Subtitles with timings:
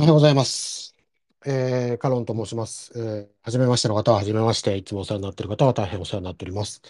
[0.00, 0.96] おはようございます。
[1.44, 2.90] えー、カロンと申します。
[2.96, 6.80] えー、はじめましての方ははじめまして、いつもお世話になっている方は大変お世話になっております。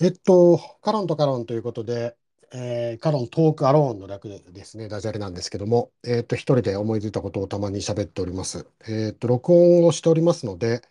[0.00, 2.16] えっと、カロンとカロンということで、
[2.52, 8.68] えー、カロントークアローンの略ですね、ダジャレなんですけども、えっと、一人で思いついたことをたまに喋っております。
[8.86, 10.82] えっと、録音をしておりますので、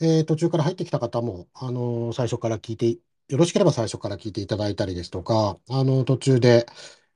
[0.00, 2.88] えー、途中から入ってきた方も、あのー、最初から聞いて、
[3.28, 6.64] よろしければ最初から聞いていただいたりですとか、あのー、途中で、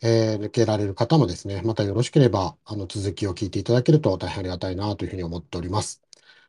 [0.03, 6.03] えー抜けられる方もですね、またよろしければ、あの、続きを聞いていただけると大変ありがたいなというふうに思っております。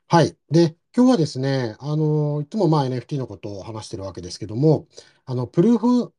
[0.07, 0.37] はい。
[0.49, 4.87] で、今日はですね、あの、いつもまあ NFT のことを話してるわけですけども、
[5.25, 6.13] あの、プルーフ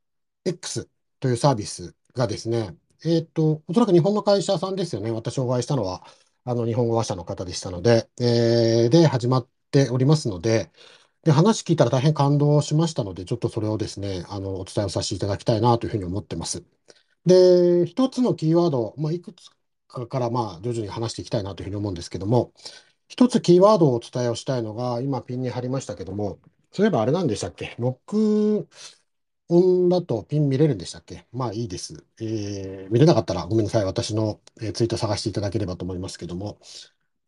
[0.45, 0.89] X
[1.21, 5.11] というサービスがですね、えっと、おそらく日本の会社さんですよね。
[5.11, 6.05] 私お会いしたのは、
[6.45, 10.71] あの、日本語話者の方でしたので、えー、で、始まっておりますので、
[11.25, 16.65] で、話聞いたら大変感動しましたので、ちょっとそれをですね、あの、お伝えをさせていただきたいなというふうに思ってます。
[17.27, 19.51] で、一つのキーワード、まあ、いくつ
[19.89, 22.53] かからまあ徐々に話していきたいなというふうに思うんですけども、
[23.07, 26.39] 一つキーワードをお伝えをしたいのが、今ピンに貼りましたけども、
[26.73, 27.77] そういえばあれなんでしたっけ？
[27.79, 28.67] 録
[29.49, 31.27] 音だとピン見れるんでしたっけ？
[31.33, 32.05] まあいいです。
[32.21, 33.85] えー、見れなかったらごめんなさい。
[33.85, 36.59] 私の、ツイート探していただければと思いますけども。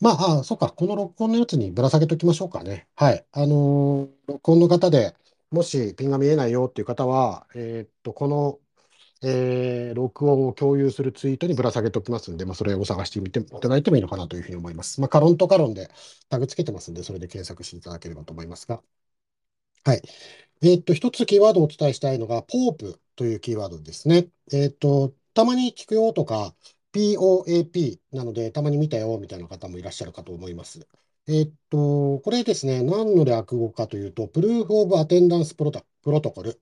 [0.00, 0.70] まあ、あ、そっか。
[0.70, 2.88] この録音のやつにぶら下げときましょうかね。
[2.97, 3.25] はい。
[3.33, 5.14] あのー、録音の方で、
[5.50, 8.58] もしピンが見えないよっていう方は、えー、っと、この
[9.22, 15.00] えー、録音を共有するツイートにぶら下げておきますんで、まあ、それを探してみていただいてもいいのかなというふうに思います。
[15.00, 15.91] まあ、カロンとカロンで
[16.28, 18.83] タグつけてますんで、それで検索していただければと思いますが。
[19.84, 20.03] はい。
[20.62, 24.28] えー、っと、一つキーワードをお伝えしたいのが、ポープというキーワードですね。
[24.53, 26.55] えー、っと、たまに聞くよとか、
[26.92, 30.87] POAP なので、たまに見たよみたいな方もいらっしゃるかと思います。
[31.28, 36.61] えっと、これですね、何の略語かというと、 Proof of Attendance Protocol。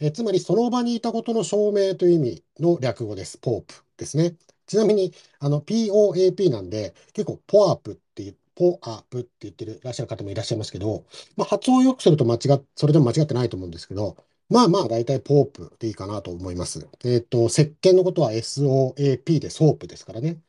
[0.00, 3.38] えつまり、その場にいたことの証明という意味の略語です。
[3.38, 4.36] ポープですね。
[4.66, 11.04] ちなみに、あの、POAP なんで、結構、ポアップって言ってポアップって言ってるらっしゃる方もいらっしゃいますけど、
[11.36, 14.16] まあ、発音を良くすると間違っ、それでも間違ってないと思うんですけど、
[14.48, 16.88] まあまあ、大体ポープでいいかなと思います。
[17.04, 20.40] えっ、と、石鹸のことは SOAP でソープですからね。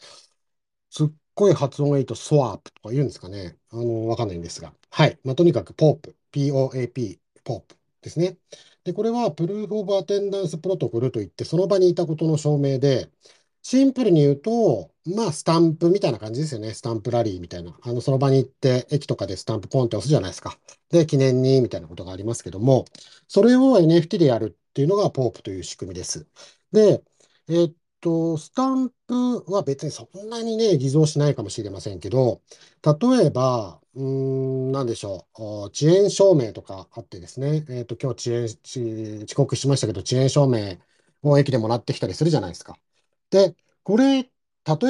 [0.89, 3.57] すっごい発音がいいとソアップとか言うんですかね。
[3.71, 4.73] あの、わかんないんですが。
[4.89, 5.19] はい。
[5.23, 8.37] まあ、とにかくポープ、POAP、ポープですね。
[8.87, 13.11] で、これはプルーフ・オブ・アテンダンス・プロトコルといって、その場にいたことの証明で、
[13.61, 16.73] シンプルに言うと、まあ、スタンプみたいな感じですよね。
[16.73, 17.77] スタンプラリーみたいな。
[17.81, 20.57] あの、その場に行って、駅とかでスタンプポンって押すじゃないですか。
[20.89, 22.85] で、記念に、みたいなことがありますけども、
[23.27, 26.25] それを NFT でやるっていうのがポープという仕組みです。
[26.71, 27.03] で、
[27.49, 32.41] えー、っと、スタンプは別にそんなにね、偽造しないかもしれませんけど、
[32.83, 35.41] 例えば、うん、なんでしょう。
[35.69, 37.65] 遅延証明とかあってですね。
[37.69, 40.77] えっ、と、今日遅延、遅刻しましたけど、遅延証明
[41.23, 42.77] を駅でもらってきたりするじゃないですか。
[43.31, 44.29] で、これ、例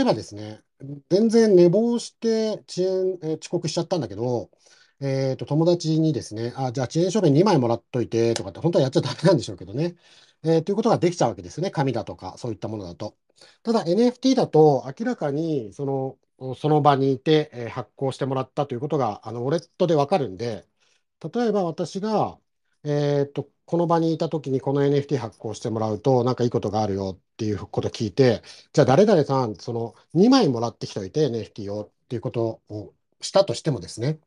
[0.01, 0.61] えばですね、
[1.09, 4.51] 全然寝坊して遅延、え、遅刻しちゃったんだけど、
[4.99, 9.95] えっ、と、友達にですね、あ、じゃあ遅延証明2枚もらっといてとかって、本当はやっちゃダメなんでしょうけどね。
[10.43, 11.71] えー、ということができちゃうわけですね。
[11.71, 13.17] 紙だとか、そういったものだと。
[13.63, 16.17] ただ NFT だと明らかにその
[16.55, 20.67] その場にいて、え発行してもらったということが、あの、ウォレットでわかるんで、
[21.33, 22.39] 例えば私が、
[22.83, 34.19] えっと、この場にいたときにこの NFT 発行してもらうと、なんかいいことがあるよっていうこと聞いて、じゃあ誰々さん、その2枚もらってきといて NFT をっていうことをしたとしてもですね、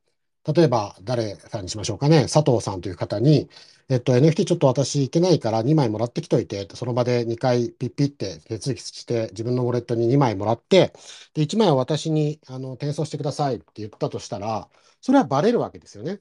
[0.46, 3.48] 例えば誰さんにしましょうかね、佐藤さんという方に、
[3.88, 10.92] えっと、NFT ちょっと私行けないから2枚もらってきといて、その場で2回ピッピって手続きして自分のウォレットに2枚もらって、
[11.34, 14.68] で、1枚は私にあの転送してくださいって言ったとしたら、
[15.00, 16.20] それはバレるわけですよね。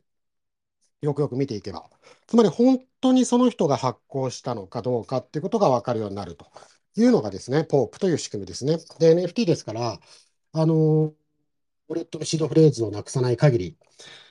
[1.02, 1.90] よくよく見ていけば。
[2.28, 6.52] つまり本当にその人が発行したのかどうかっていうことが分かるようになると
[6.96, 8.78] いうのがですね、ポープという仕組みですね。
[9.00, 10.00] で、NFT ですから、
[10.54, 11.14] あの、
[11.90, 13.78] ウォレットのシードフレーズをなくさない限り、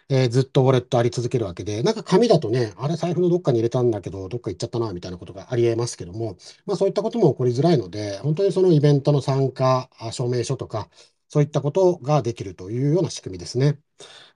[0.09, 6.37] えー、ずっとウォレットあり続けるわけで、なんか紙だとね、あれ財布のどっかに入れたんだけど、どっか行っちゃったな、みたいなことがありえますけども、
[6.67, 10.89] まあそういったことも起こりづらいので、本当にそのイベントの参加証明書とか、
[11.29, 13.79] そういったことができるというような仕組みですね。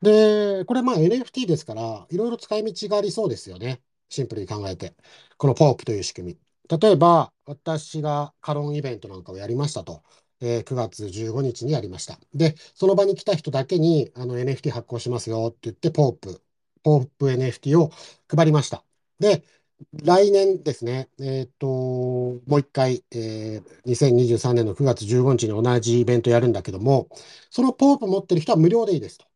[0.03, 3.83] で、これまあ NFT ですから、いろいろ使い道がありそうですよね。
[4.11, 4.95] シンプルに考えて。
[5.39, 6.79] このポープという仕組み。
[6.81, 10.03] 例えば、私がカロンイベントなんかをやりましたと。
[10.43, 12.19] えー、9月15日にやりました。
[12.35, 16.43] で、その場に来た人だけにあの NFT 発行しますよって言って、ポープ、
[16.83, 17.91] ポープ NFT を
[18.29, 18.85] 配りました。
[19.21, 19.45] で、
[20.05, 27.09] 来年ですね、えっ、と、もう一回、えー、2023年の9月15日に同じイベントやるんだけども、
[27.51, 29.27] そのポープ持ってる人は無料でいいですと。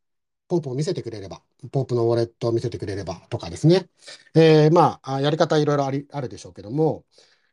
[0.48, 1.42] ポープを見せてくれれば、
[1.72, 3.88] ポープのウォレットを見せてくれればとかですね。
[4.34, 7.04] えー、まあ、やり方いろいろありあるでしょうけども、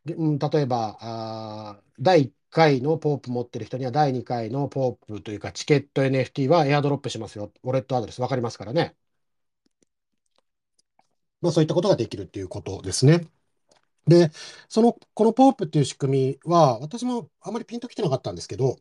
[0.05, 0.15] 例
[0.61, 7.51] えば、あ第1回のポープ持ってる人には第2回のポープというかチケット NFT はエアドロップしますよ。
[7.63, 8.95] ウォレットアドレス分かりますからね。
[11.41, 13.27] まあそういったことができるっていうことですね。
[14.07, 14.31] で、
[14.69, 18.77] その、このポープっていう仕組みは、私もあまりピンときてなかったんですけど、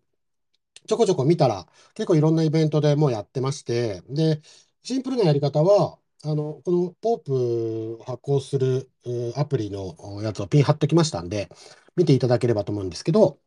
[0.89, 4.41] ちょこちょこ見たら、結構いろんなイベントでもうやってまして、で、
[4.83, 8.91] シンプルなやり方は、あの、このポープを発行する
[9.37, 11.49] アプリのやつをピン貼ってきましたんで、
[11.97, 13.41] 見ていただければと思うんですけど、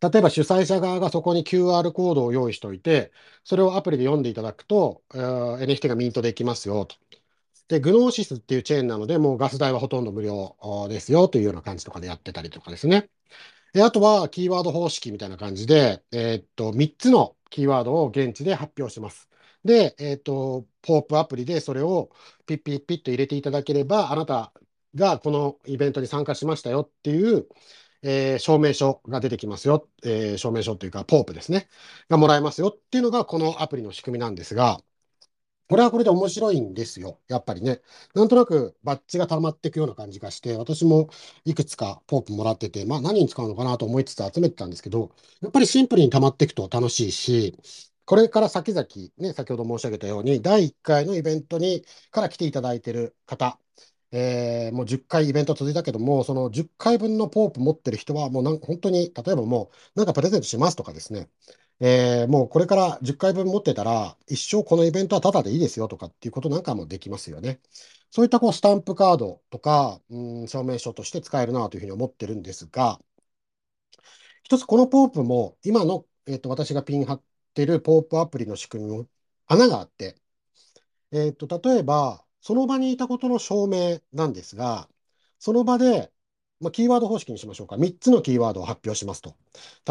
[0.00, 3.12] 例えば主催者側がそこに QR コードを用意しておいて、
[3.44, 6.96] それをアプリで読んでいただくと、えー NFT がミントできますよと。
[7.68, 10.56] で、グノーシスっていうチェーンなので、もうガス代はほとんど無料
[10.88, 13.10] ですよというような感じとかでやってたりとかですね。
[13.72, 19.28] で、あとはキーワード方式みたいな感じで、えーっと、3つのキーワードを現地で発表します。
[19.64, 22.10] で、えーっと、ポープアプリでそれを
[22.46, 24.52] ピッピッピッと入れていただければ、あなた
[24.94, 27.48] がこのイベントに参加しましたよっていう、
[28.06, 29.88] えー証明書が出てきますよ。
[30.04, 31.68] えー証明書というか、ポープですね。
[32.08, 34.80] がもらえますよっていうのがこのアプリの仕組みなんですが、
[35.68, 37.20] これはこれで面白いんですよ。
[37.28, 37.80] やっぱりね。
[38.14, 41.08] なんとなくバッジが溜まっていくような感じがして、私も
[41.44, 45.10] いくつかポープもらってて、まあ何に使うのかなと思いつつ集めてたんですけど、
[45.40, 47.58] やっぱりシンプルに溜まっていくと楽しいし、
[48.04, 48.86] これから先々、
[49.18, 53.58] ね、先ほど申し上げたように、第1回のイベントにから来ていただいている方、
[54.12, 61.28] えーもう10回イベント続いたけども、その10回分のポープ持ってる人は、もうなん本当に、例えばもう、なんかプレゼントしますとかですね、
[61.80, 67.60] えーもうこれから10回分持ってたら、一生このイベントはタダでいいですよとかっていうことなんかもできますよね。
[68.10, 73.00] そういったこうスタンプカードとか、うん、証明書として使えるなというふうに思ってるんですが、
[74.42, 77.22] 一つこのポープも、今の、えっと、私がピン貼っ
[77.54, 79.08] てるポープアプリの仕組みも
[79.46, 80.16] 穴があって、
[81.12, 84.88] えっと、例えば、その場にいたことの証明なんですが、
[85.40, 86.12] その場で、
[86.60, 87.76] まあ、キーワード方式にしましょうか。
[87.76, 89.36] 3つのキーワードを発表しますと。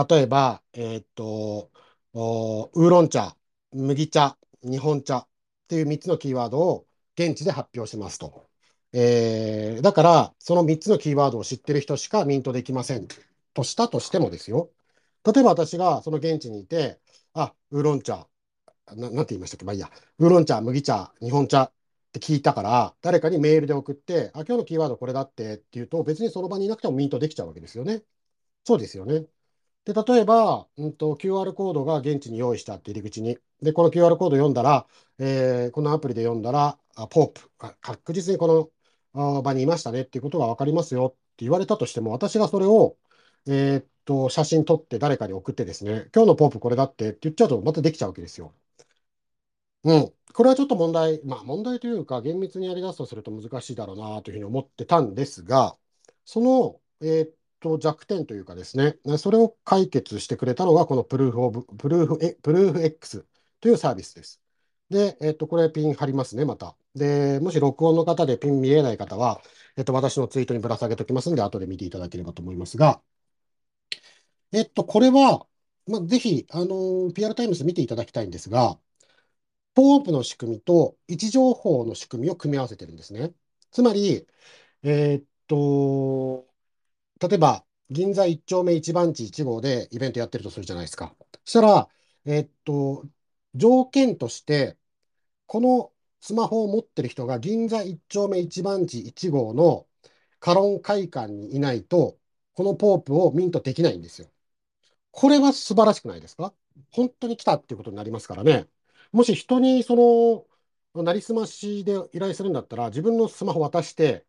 [0.10, 1.70] 例えば、えっと、
[2.14, 3.36] ウーロン茶、
[3.74, 5.28] 麦茶、日本茶っ
[5.68, 6.88] ていう3つのキーワードを
[7.18, 8.50] 現地で発表しますと。
[8.94, 13.08] えーだから、その3つのキーワードを知ってる人しかミントできません
[13.54, 14.72] としたとしてもですよ。
[15.26, 17.00] 例えば私がその現地にいて、
[17.34, 18.28] あ、ウーロン茶、
[18.96, 19.90] な、なんて言いましたっけまあいいや。
[20.20, 21.72] ウーロン茶、麦茶、日本茶
[22.18, 28.04] って聞いたから、誰かにメールで送って、あ、今日のキーワードこれだってって言うと、別にその場にいなくてもミントできちゃうわけですよね。
[28.66, 29.28] そうですよね。
[29.86, 33.38] で、例えば、うんと、QR コードが現地に用意してあって入り口に。
[33.62, 34.88] で、この QR コード読んだら、
[35.20, 37.52] えーこのアプリで読んだら、あポープ、
[37.82, 38.72] 確実にこ
[39.16, 42.98] の場にいましたねっていうことが分かりますよって言われたとしても、私がそれを、
[43.48, 48.54] えーっと、写真撮って誰かに送ってですね、今日のポープこれだってって言っちゃうとまたできちゃうわけですよ。
[49.84, 50.14] うん。
[50.36, 55.78] これはちょっと問題、まあ問題というか、厳密にやり出すとすると難しいだろうなというふうに思ってたんですが、
[56.26, 63.26] その、えーっと、弱点というかですね、それを解決してくれたのが、このプルーフオブ、プルーフ、え、プルーフ X
[63.62, 64.42] というサービスです。
[64.90, 66.76] で、えーっと、これピン貼りますね、また。
[66.96, 69.42] で、もし録音の方でピン見えない方は、
[69.78, 73.02] えっと、私のツイートにぶら下げておきますんで、後で見ていただければと思いますが、
[74.52, 75.48] えっと、これは、
[75.88, 78.80] まあ、ぜひ、あのー PR タイムズ見ていただきたいんですが、
[79.76, 83.34] POAP の仕組みと位置情報の仕組みを組み合わせてるんですね。
[83.72, 84.28] つまり、
[84.84, 86.48] えーっと、
[87.22, 91.16] 例えば、銀座1丁目1番地1号でイベントやってるとするじゃないですか。
[91.46, 91.90] そしたら、
[92.26, 93.06] えーっと、
[93.56, 94.78] 条件として、
[95.48, 99.88] このスマホを持ってる人が銀座1丁目1番地1号の
[100.40, 102.20] カロン会館にいないと、
[102.54, 104.30] このポープをミントできないんですよ。
[105.12, 106.54] これは素晴らしくないですか？
[106.92, 108.68] 本当に来たっていうことになりますからね。
[109.16, 109.96] もし人にそ
[110.94, 114.26] の、なりすましで依頼するんだったら、自分のスマホ渡して、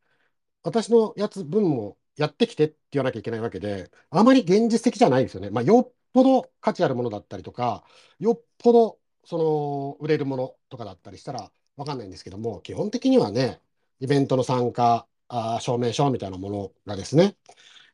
[0.62, 5.50] 私のやつ分もやってきてって言わなきゃいけないわけで、あまり現実的じゃないですよね。
[5.50, 7.86] まあ、よっぽど価値あるものだったりとか、
[8.20, 13.62] よっぽどその売れるものとかだったりしたらわかんないんですけども、基本的にはね、
[14.00, 17.36] イベントの参加、あ証明書みたいなものがですね、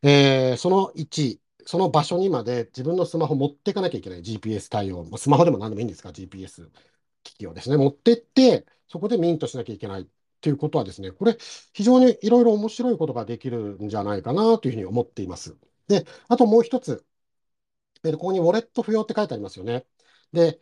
[0.03, 6.71] えーその位置、その場所にまで自分のスマホ持っていかなきゃいけない GPS 対応、スマホでも何でもいいんですか、GPS
[7.23, 10.07] 機器をですね、持ってって、そこでミントしなきゃいけないっ
[10.40, 11.37] ていうことはですね、これ、
[11.73, 15.57] 非常にいろいろ面白いことができるんじゃないかなというふうに思っています。
[15.88, 17.04] で、あともう一つ、
[18.04, 19.87] えーここにウォレット不要って書いてありますよね。
[20.33, 20.61] で、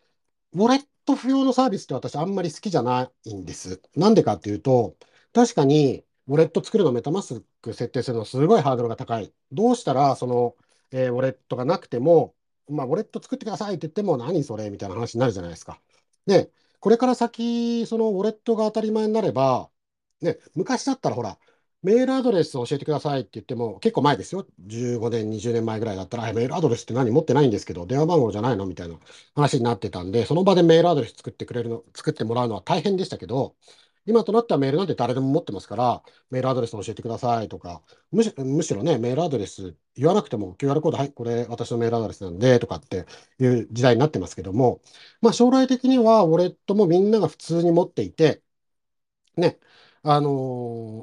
[0.53, 3.83] ウォレット不要のサービスって私あんまり好きじゃないんです。
[3.97, 4.97] なんでかっていうと、
[5.33, 9.35] 確かにウォレット作るのメタマスク設定するのすごいハードルが高い。
[9.53, 10.57] どうしたらその、
[10.93, 12.35] えーウォレットがなくても、
[12.69, 15.81] まあ、ウォレット作ってくださいって言っても何それみたいな話になるじゃないですか。
[16.27, 19.71] で、これから先、そのウォレットが当たり前になれば、
[20.21, 21.39] ね、昔だったらほら、
[21.83, 24.47] メールアドレスを教えてくださいって言っても、結構前ですよ。
[24.67, 28.67] 15年、20年前ぐらいだったら、メールアドレスって何持ってないんですけど、電話番号じゃないの？
[28.67, 28.97] みたいな
[29.35, 33.57] 話になってたんで、その場でメールアドレス作ってくれるの、作ってもらうのは大変でしたけど、
[34.11, 43.07] 今となってはメールなんて誰でも持ってますから、メールアドレス教えてくださいとか、むし、むしろね、メールアドレス言わなくても QR コード、はい、これ私のメールアドレスなんでとかって
[43.39, 44.81] いう時代になってますけども、
[45.23, 48.43] まあ将来的にはウォレットもみんなが普通に持っていて、
[49.37, 49.59] ね、
[50.03, 50.31] あの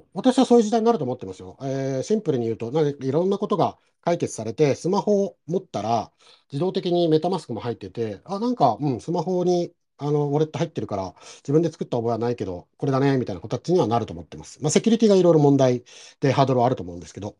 [0.06, 1.58] ー私はそういう時代になると思ってますよ。
[1.62, 6.12] えーシンプルに言うと、なんいろんなことが解決されて、スマホを持ったら、
[6.52, 14.62] 自動的にメタマスクも入ってて、あ、なんか、うん、スマホに、あの、ウォレット入ってるから、自分で作った覚えはないけど、これだね、みたいな形にはなると思ってます。
[14.62, 15.84] まあ、セキュリティがいろいろ問題
[16.20, 17.36] でハードルはあると思うんですけど、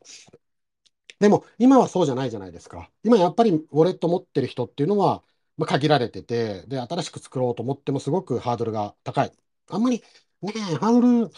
[1.20, 2.92] でも、今はそうじゃないじゃないですか。
[3.04, 5.24] 今やっぱりウォレット持ってる人っていうのは、
[5.58, 9.32] まあ、限られてて、で、新しく作ろうと思ってもすごくハードルが高い。
[9.70, 10.04] あんまり
[10.42, 11.32] ねえ、ハードル、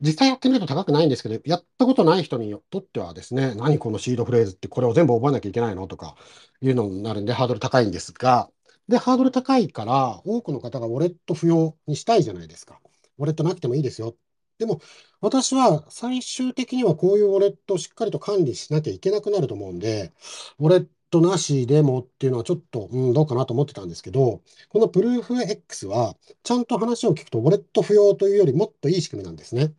[0.00, 6.16] 実際やってみると高くないんですけど、やったことない人にとってはですね、何このシードフレーズってこれを全部覚えなきゃいけないのとか
[6.60, 8.48] いうのになるんで、ハードル高いんですが、
[8.88, 12.80] で、ハードル高いから、多くの方がウォレット不要にしたいじゃないですか。
[13.18, 14.16] ウォレットなくてもいいですよ。
[14.58, 14.80] でも、
[15.20, 20.12] 私は最終的にはこういうウォレットをしっかりと管理しなきゃいけなくなると思うんで、
[20.58, 29.74] ウォレットなしでもっていうのはちょっと、うん、どうかなと思ってたんですけど、このプルーフ X は、ちゃんと話を聞くと、ウォレット不要というよりもっといい仕組みなんですね。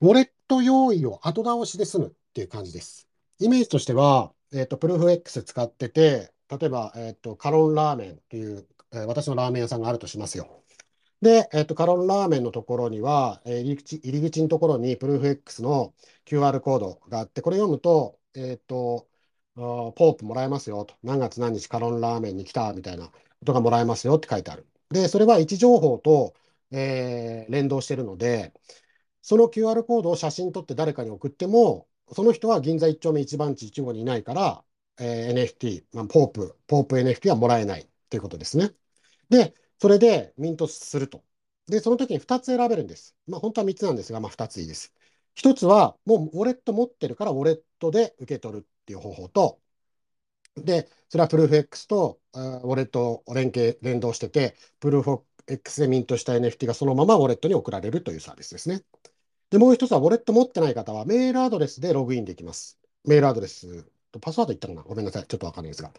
[0.00, 3.08] ウォレット用意を後倒しで済むっていう感じです。
[3.38, 10.64] イメージとしては、えっと、プルーフ X 使ってて、例えば、えっと、カロンラーメンっていう、えー私のラーメン屋さんがあるとしますよ。
[11.22, 15.94] で、えっと、カロンラーメンのところには、えー入り口、入り口のところにプルーフ X の
[16.26, 19.08] QR コードがあって、これ読むと、えっと、
[19.56, 20.94] ポープもらえますよと。
[21.02, 23.14] 何月何日カロンラーメンに来たみたいなこ
[23.44, 24.66] とがもらえますよって書いてある。
[24.90, 26.34] で、それは位置情報と、
[26.72, 28.52] えー連動してるので、
[29.22, 34.64] その QR コードを写真撮って誰かに送っても、その人は銀座一丁目一番地一号にいないから、
[35.00, 38.72] えー NFT、まあ、ポープ、ポープ NFT はもらえないっていうことですね。
[39.30, 41.24] で、それでミントすると。
[41.66, 43.16] で、その時に2つ選べるんです。
[43.26, 44.94] まあ、本当は3つなんですが、まあ、2ついいです。
[45.34, 49.60] 1つは、もうウォレット持ってるから、ウォレットで受け取るっていう方法と、
[50.56, 58.84] で、それはプルーフ X とウォレットを連携、連動してて、プルーフ X でミントした NFT がそのままウォレットに送られるというサービスですね。
[59.50, 62.78] で、もう一つは、ウォレット持ってない方は、メールアドレスでログインできます。
[63.04, 64.82] メールアドレスと、パスワード言ったかな？
[64.82, 65.26] ごめんなさい。
[65.26, 65.92] ちょっとわかんないですが。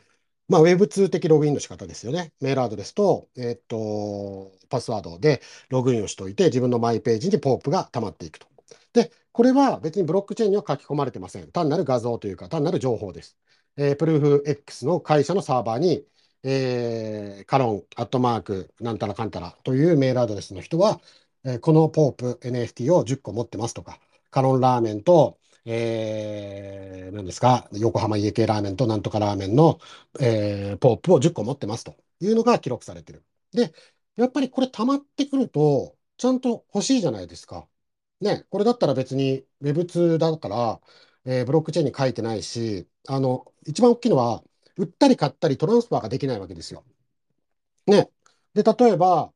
[0.48, 2.34] まあ、Web2 的ログインの仕方ですよね。
[2.42, 8.48] メールアドレスと、えっと、パスワードでログインをしておいて、自分のマイページにポープが溜まっていくと。
[8.94, 11.52] で、これは別にブロックチェーンには書き込まれてません。
[11.52, 13.38] 単なる画像というか、単なる情報です。
[13.78, 16.06] えー、プルーフ X の会社のサーバーに、
[16.44, 21.00] えーカロン、アットマーク、なんたらかんたらというメールアドレスの人は、
[21.46, 24.00] えーこのポープ NFT を10個持ってますとか、
[24.32, 29.80] カロンラーメンと、えー、何ですか、横浜家系ラーメンとなんとかラーメンの、
[30.20, 33.24] えーポープを10個持ってますというのが記録されてる。
[33.52, 33.74] で、
[34.16, 37.68] やっぱりこれ溜まってくると、ちゃんと欲しいじゃないですか。
[38.22, 40.82] ね、これだったら別に Web2 だから、
[41.26, 44.44] えーブロックチェーンに書いてないし、あの、一番大きいのは、
[44.78, 46.84] 売ったり買ったりトランスファーができないわけですよ。
[47.88, 48.10] ね。
[48.54, 49.34] で、例えば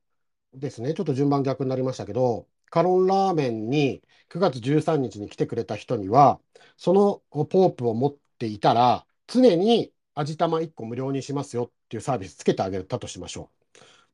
[0.54, 6.40] ですね、ちょっと順番逆になりましたけど、カロンラーメンに9月13日に来てくれた人には、
[6.78, 13.52] そのポープを持っていたら、常に味玉1個無料にしますよっていうサービスつけてあげたとしましょ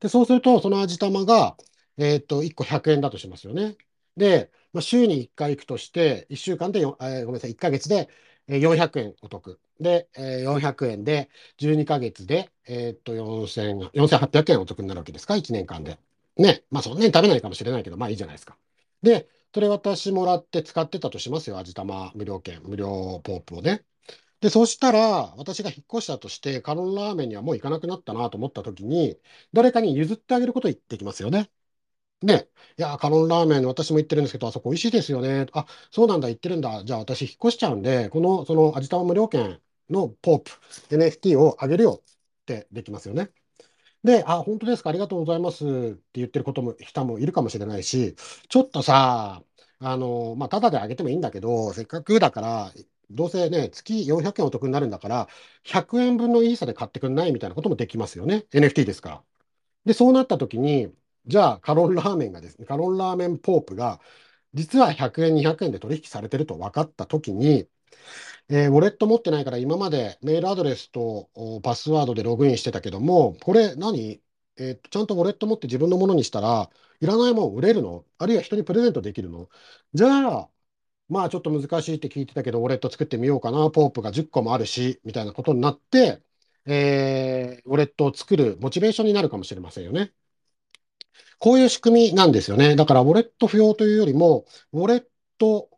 [0.00, 1.56] で、そうすると、その味玉が、
[1.98, 3.76] えっと、1個100円だとしますよね。
[4.16, 6.86] で、まあ、週に1回行くとして、1週間で、えー
[7.26, 8.08] ごめんなさい、1ヶ月で
[8.48, 9.60] 400円お得。
[9.80, 15.98] で、えー400円で、12ヶ月で、えーっと、4800円お得になるわけですか、1年間で。
[16.36, 16.64] ね。
[16.70, 18.58] まあ、そんなに食べないかもしれないけど、まあいいじゃないですか。
[19.02, 23.84] で、それ私もらって使ってたとしますよ、味玉無料券、無料ポープをね。
[24.40, 29.20] で、そうしたら、私が引っ越したとして、カロンラーメンにはもう行かなくなったなと思った時に、
[29.52, 31.50] 誰かに譲ってあげることできますよね。
[32.22, 32.48] ね、
[32.78, 35.46] いや、カロンラーメン、私も行ってるんですけど、あそこ美味しいですよね。
[35.52, 36.84] あ、そうなんだ、行ってるんだ。
[36.84, 39.60] じゃあ私引っ越しちゃうんで、この、その味玉無料券
[39.90, 40.50] のポープ、
[40.90, 42.02] NFT をあげるよ
[42.42, 43.32] ってできますよね。
[44.04, 48.16] で、あ、本当ですか、ありがとうございますって言ってることも、人もいるかもしれないし、
[48.48, 49.44] ちょっとさ、
[49.78, 52.72] あの、まあ、ただであげてもいいんだけど、せっかくだから、
[53.10, 55.28] どうせね、月400円お得になるんだから、
[55.62, 58.44] 100円分のイーサで買ってくんないみたいなこともできますよね。
[58.52, 59.24] NFT ですから。
[59.86, 60.92] で、そうなった時に、
[61.26, 64.00] じゃあ、カロンラーメンがですね、カロンラーメンポープが、
[64.54, 67.68] 実は100円、200円で取引されてると分かった時に、
[68.48, 71.30] えーウォレット持ってないから今までメールアドレスと
[71.62, 74.20] パスワードでログインしてたけども、これ何？
[74.58, 76.70] えー、ちゃんとウォレット持って自分のものにしたら、
[77.00, 78.04] いらないもん売れるの？
[78.18, 79.48] あるいは人にプレゼントできるの？
[79.94, 80.50] じゃあ、
[81.08, 86.22] まあちょっと難しいって聞いてたけど、ウォレット作ってみようかな、ポープが10個もあるし、みたいなことになって、
[86.66, 90.12] えー、ウォレットを作るモチベーションになるかもしれませんよね。
[91.38, 92.76] こういう仕組みなんですよね。
[92.76, 95.04] だから、ウォレット不要というよりも、ウォレッ
[95.38, 95.68] ト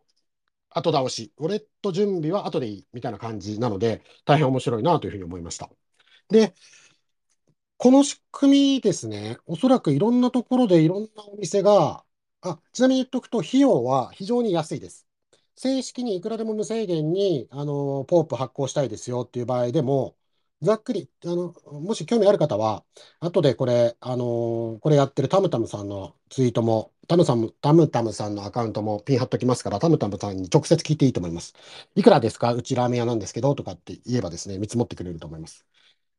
[0.75, 5.69] 後倒し、ウォレット準備は後でいいみたいな感じなので、大変面白いなというふうに思いました。
[6.29, 6.53] で、
[7.77, 12.05] この仕組みですね、おそらくいろんなところでいろんなお店が、
[12.41, 15.07] あ、ちなみに言っとくと、費用は非常に安いです。
[15.55, 20.17] 正式にいくらでも無制限に、あの、ポープ発行したいですよっていう場合でも、
[20.61, 22.85] ざっくり、あの、もし興味ある方は、
[23.19, 31.53] 後でこれ、あの、これやってるタムタムさんのツイートも、タムさん、タムタムさんのアカウントもピン貼っときますから、タムタムさんに直接聞いていいと思います。
[31.95, 32.53] いくらですか？
[32.53, 35.65] うちラーメン屋なんですけど、とかって言えばですね、見積もってくれると思います。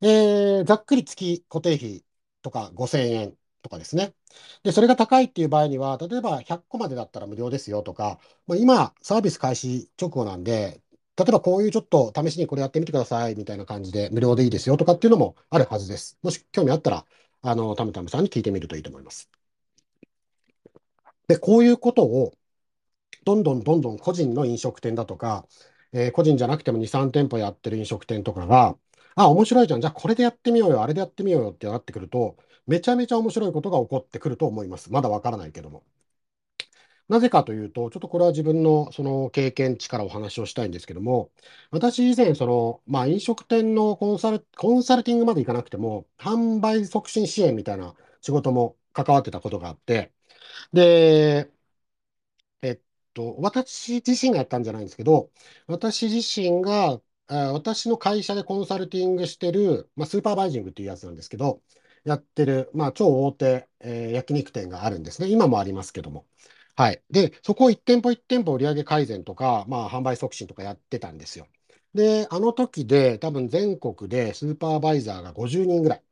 [0.02, 2.04] えー、ざっくり月固定費
[2.42, 4.14] とか5000円とかですね。
[4.62, 10.82] で、それが高いっていう場合には、例えば100個までだったら無料ですよとか、まあ、今、サービス開始直後なんで、
[11.18, 16.18] 例えばこういうちょっと試しにこれやってみてくださいみたいな感じで無料でいいですよとかっていうのもあるはずです。
[16.22, 17.06] もし興味あったら、
[17.42, 19.30] あの、タムタムさんに聞いてみるといいと思います。
[21.28, 22.32] で、こういうことを、
[23.24, 25.46] どんどんどんどん個人の飲食店だとか、
[25.92, 28.76] えー、個人じゃなくても2、3店舗やってる飲食店とかが、
[29.14, 29.80] あ、面白いじゃん。
[29.80, 30.82] じゃあこれでやってみようよ。
[30.82, 34.92] あれでやってみようよってなってくると、めちゃめちゃ面白いことが起こってくると思います。
[34.92, 35.84] まだわからないけども。
[37.08, 41.30] なぜかというと、ちょっとこれは自分のその経験値からお話をしたいんですけども、
[41.70, 50.12] 私以前、その、まあ、飲食店のコンサル、コンサルティングまでいかなくても、販売促進支援みたいな仕事も関わってたことがあって、
[50.72, 51.50] で、
[52.62, 52.80] えっ
[53.14, 55.30] と、私自身がやったんじゃないんですけど、
[55.66, 61.60] 私自身が、私の会社でコンサルティングしてる、まあ、スーパーバイジングっていうやつなんですけど、
[62.04, 65.28] やってる、まあ、超大手、えー、焼肉店があるんですね。
[65.28, 66.26] 今もありますけども。
[66.76, 67.02] はい。
[67.10, 71.46] で、そこを1店舗1店舗売上改善とか、まあ、販売促進とかやってたんですよ。
[71.94, 76.02] で、あの時で多分全国でスーパーバイザーが50人ぐらい。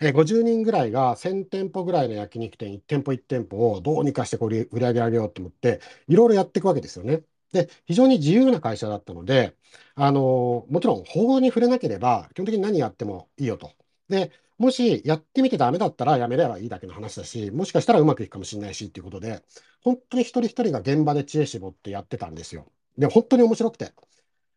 [0.00, 7.22] えー、50人ぐらいが1000店舗ぐらいの焼肉店1店舗1店舗をどうにかしてこれ売り上げ上げようと思って、いろいろやっていくわけですよね。
[7.52, 9.56] で、非常に自由な会社だったので、
[9.94, 13.72] あのもちろん法に触れなければ、基本的に何やってもいいよと。
[14.08, 19.42] で、もしやってみてダメだったらやめればいいだけの話だし、もしかしたらうまくいくかもしれないしっていうことで、
[19.82, 22.66] 本当に一人一人が現場で知恵絞ってやってたんですよ。
[22.98, 23.92] で、本当に面白くて。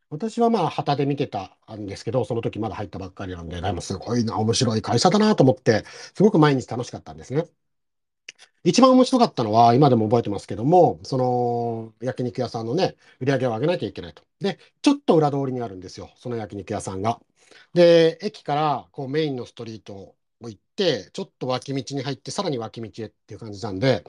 [0.10, 7.46] 私はまあ、旗で見てたんですけど、その時まだ入ったばっかりなんで、でもすごいな、面白い会社だなと思って、すごく毎日楽しかったんですね。
[8.64, 14.24] 一番面白かったのは、今でも覚えてますけども、その焼肉屋さんのね、売り上げを上げなきゃいけないと。
[14.40, 17.20] で、ちょっと裏通りにあるんですよ、その焼肉屋さんが。
[17.74, 24.04] で、駅からこうメインのストリートを行って、ちょっと脇道に入って、さらに脇道へっていう感じなんで、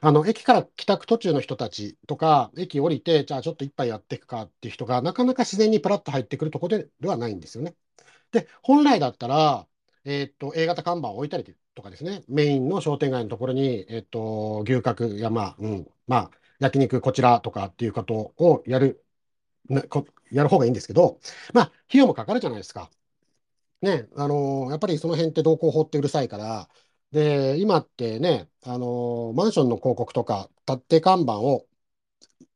[0.00, 7.76] あの、駅から帰宅途中の人たちとか、駅降りて、じゃあちょっと一杯やっていくかっていう人が、なかなか自然にプラッと入ってくるところではないんですよね。
[8.32, 9.68] で、本来だったら、
[10.04, 19.04] えっと、A 型看板を置いたりとかですね、メインの商店街のところに、えっと、牛角や、まあ、うん、まあ、焼肉こちらとかっていうことをやる、
[19.68, 21.20] ね、こやる方がいいんですけど、
[21.54, 22.90] まあ、費用もかかるじゃないですか。
[23.82, 26.68] ね、あのーやっぱりその辺って道交法ってうるさいから、
[27.12, 31.66] で、今ってね、あのーマンションの広告とか、立って看板を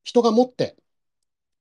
[0.05, 0.77] 人が持って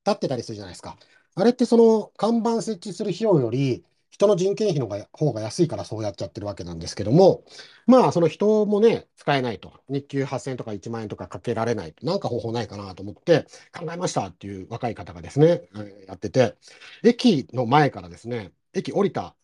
[0.05, 0.97] 立ってたりするじゃないですか。
[1.35, 7.43] あれってその看板設置する費用より、人の人件費の方が安いからそうやっちゃってるわけなんですけども、
[7.87, 9.73] まあ、その人もね、使えないと。
[9.89, 11.95] 日給8000円とか1万円とかかけられない。
[12.03, 15.63] なんか方法ないかなと思って考えましたっていう若い方がですね、
[16.07, 16.55] やってて、
[17.03, 19.35] 駅の前からですね、駅降りた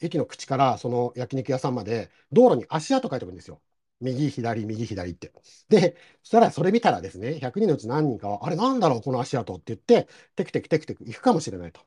[0.00, 3.62] 駅の口からその焼肉屋さんまで道路に足跡書いておくんですよ。
[4.00, 5.32] 右、左、右、左って。
[5.68, 11.80] で、そしたらそれ見たらですね、100人のうち何人かは、あれなんだろう、この足跡って言って、テクテクテクテク行くかもしれないと。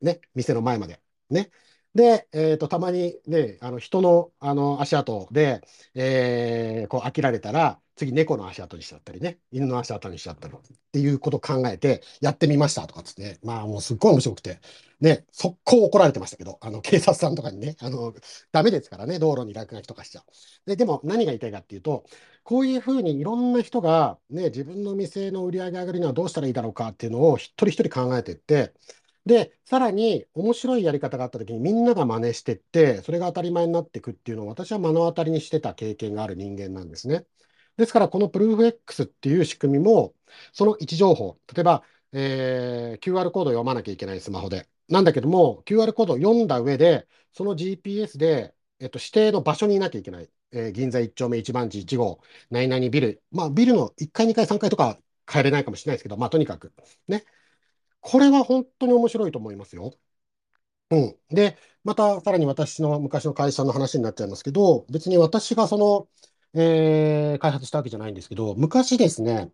[0.00, 1.00] ね、店の前まで。
[1.30, 1.50] ね。
[1.94, 5.60] で、えーと、たまにね、あの人のあの足跡で、
[5.94, 10.58] えー、こう飽きられたら、次猫の足跡にしちゃったりね、犬の足跡にしちゃったりっ
[10.92, 14.60] ていうことを考えて、やってみましたとかっつって、まあもうすっごい面白くて、
[15.00, 18.14] ね、速攻怒られてましたけど、あの警察さんとかにね、あの
[18.52, 20.22] ダメですからね、道路に落書きとかしちゃ。
[20.22, 20.24] う。
[20.66, 22.04] ででも何が言いたいかっていうと、
[22.44, 28.72] こういうふうにいろんな人が、ね、自分の店の売り上げ上げるにはどうしたらいいだろうかっていうのを一人一人考えていって、
[29.24, 37.26] で、さらに面白いやり方があった時にみんなが真似してって、それが当たり前になっていくっていうのを私は目の当たりにしてた経験がある人間なんですね。
[37.76, 40.14] ですから、このプルーフ X っていう仕組みも、
[40.52, 44.68] その位置情報、例えば、えー、QR コードを読まなきゃいけないスマホで。
[44.88, 50.30] なんだけども、QR コードを読んだ上で、その GPS で、えっと、指定の場所にいなきゃいけない。
[50.52, 53.22] えー、銀座1丁目1番地1号、何々ビル。
[53.30, 54.98] まあ、ビルの1階、2階、3階とか
[55.30, 56.72] 変えれないかもしれないですけど、まあとにかく。
[57.08, 57.24] ね。
[58.02, 59.94] これは本当に面白いと思いますよ。
[60.90, 61.18] うん。
[61.30, 66.08] で、またさらに私の昔の会社の話になっちゃいますけど、別に私がその、
[66.54, 69.52] えー開発したわけじゃないんですけど、昔ですね、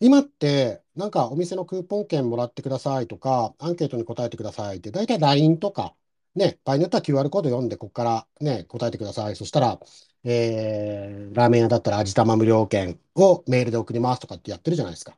[0.00, 5.96] 今って、なんかお店のクーポン券もらってくださいとか、アンケートに答えてくださいって、大体 LINE とか、
[6.36, 9.36] ね、場合によっては QR コード読んで、ここからね、答えてください。
[9.36, 9.80] そしたら、
[10.24, 15.16] えーラーメン屋だったら味玉無料券をメールで送りますとかってやってるじゃないですか。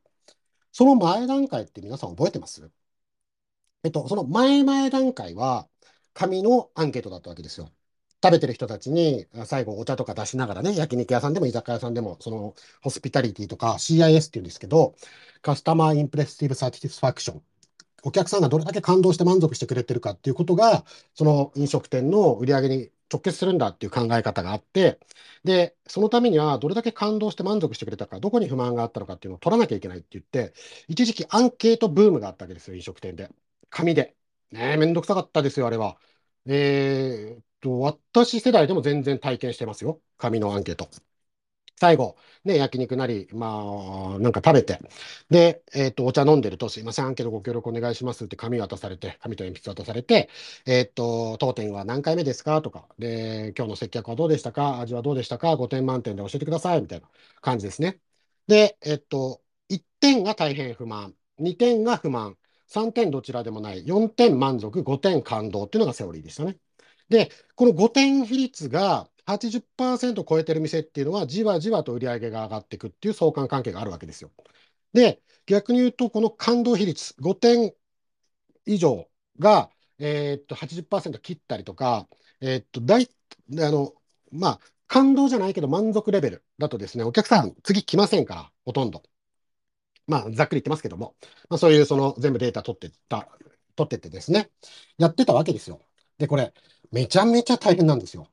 [0.81, 2.71] その前段階って皆さん覚えてます？
[3.85, 5.69] えっと、その前々段階は、
[6.15, 7.71] 紙のアンケートだったわけですよ。
[8.25, 14.95] 食べてる人たちに、最後お茶とか出しながらね、焼肉屋さんでも居酒屋さんでも、その、ホスピタリティとか CIS っていうんですけど、
[15.43, 17.43] カスタマーインプレッシブサティスファクション。
[18.03, 24.99] お客さんがどれだけ感動して満足してくれてるかっていうことが、その飲食店の売り上げに直結するんだっていう考え方があって、
[25.45, 30.53] で、そのためにはどれだけ感動して満足してくれたか、どこに不満があったのかっていうのを取らなきゃいけないって言って、
[30.89, 33.31] 一時期アンケートブームがあったわけですよ、飲食店で。
[33.71, 34.17] 紙で。
[34.53, 35.99] ねえ、めんどくさかったですよ、あれは。
[36.47, 40.01] えーっと、私世代でも全然体験してますよ。
[40.19, 40.89] 紙のアンケート。
[41.81, 43.49] 最後、ね、焼肉なり、ま
[44.17, 44.79] あ、なんか食べて、
[45.31, 50.29] で、えーっと、お茶飲んでると、すいません、アンケートご協力お願いしますって紙渡されて、紙と鉛筆渡されて、
[50.67, 54.81] えーっと、当店は何回目ですかとか、で、今日の接客はどうでしたか？
[54.81, 57.09] 味はどうでしたか ?5 点満点で教えてくださいみたいな
[57.41, 57.99] 感じですね。
[58.47, 66.59] で、えーっと、1点が大変不満、2点が不満、3点どちらでもない、4点満足、5点感動っていうのがセオリーでしたね。
[67.09, 74.33] で、この5点比率が80%超えてる店っていうのは、じわじわと売り上げが上がっていくっていう相関関係があるわけですよ。
[74.93, 77.75] で、逆に言うと、この感動比率、5点
[78.67, 82.09] 以上が、えーっと、80%切ったりとか、
[82.41, 83.95] えーっと、大、あの、
[84.33, 89.03] まあ、感動じゃないけど満足レベルだとですね、お客さん次来ませんから、ほとんど。
[90.07, 91.15] まあ、ざっくり言ってますけども、
[91.49, 93.29] まあ、そういうその全部データ取ってった、
[93.77, 94.51] 取ってってですね、
[94.99, 95.81] やってたわけですよ。
[96.19, 96.53] で、これ、
[96.91, 98.29] めちゃめちゃ大変なんですよ。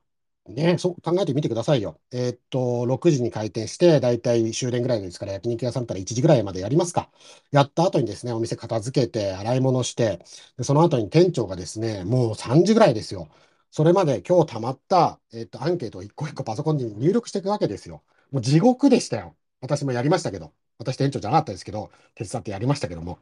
[0.48, 2.00] ね、そう考えてみてくださいよ。
[2.10, 7.10] えーっと、6時に開店して、だいたい終電ぐらいですから、焼肉屋さんだったら1時ぐらいまでやりますか。
[7.50, 10.24] やった後にですね、お店片付けて、洗い物して、
[10.56, 13.28] でその後に店長がですね、もう3時ぐらいですよ。
[13.70, 18.02] それまで今日溜まった、えーっと、アンケートを一個一個パソコンに入力していくわけですよ。
[18.30, 19.36] もう地獄でしたよ。
[19.60, 20.52] 私もやりましたけど。
[20.78, 23.18] 私店長じゃなかったですけど、手伝ってやりましたけども。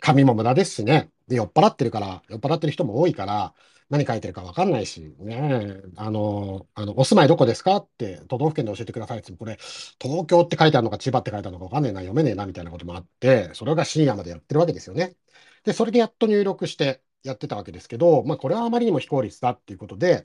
[0.00, 1.10] 紙も無駄ですしね。
[1.28, 3.54] で、酔っ払ってるから、酔っ払ってる人も多いから、
[3.90, 9.58] 何書いてるか分かんないし、ね、あの、あの、お住まいどこですかって、都道府県で教えてくださいって、これ、
[10.00, 15.16] 東京って書いてあるのか、千葉って書いてあるのか分かんねえな、読めねえな、みたいなこともあって、それが深夜までやってるわけですよね。
[15.64, 20.24] で、それでやっと入力してやってたわけですけど、まあ、これはあまりにも非効率だっていうことで、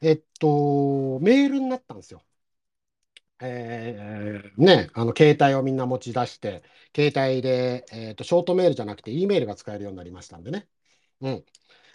[0.00, 2.22] えっと、メールになったんですよ。
[3.40, 6.62] えーね、あの携帯をみんな持ち出して、
[6.94, 10.68] 携帯で、えーと、ショートメールじゃなくて E メールが使えるようになりましたんでね。
[11.20, 11.44] うん。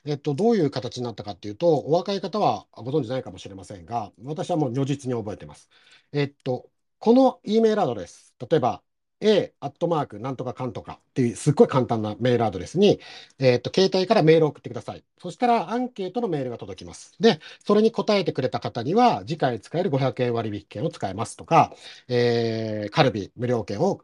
[0.05, 5.69] えっと、どういう形になったかっていうと、お若い方はご存知ないかもしれませんが、私はもう如実に覚えてます。
[6.11, 8.83] えっと、この E メールアドレス、例えば、
[9.21, 12.99] A アットマークなんとかかんとかっていうすっごい簡単なメールアドレスに、
[13.39, 15.03] えっと、携帯からメールを送ってください。
[15.19, 17.15] そしたらアンケートのメールが届きます。
[17.19, 21.73] で、それに答えてくれた方には、次回使える500円割引券を使えますとか、
[22.07, 24.01] えーカルビ無料券を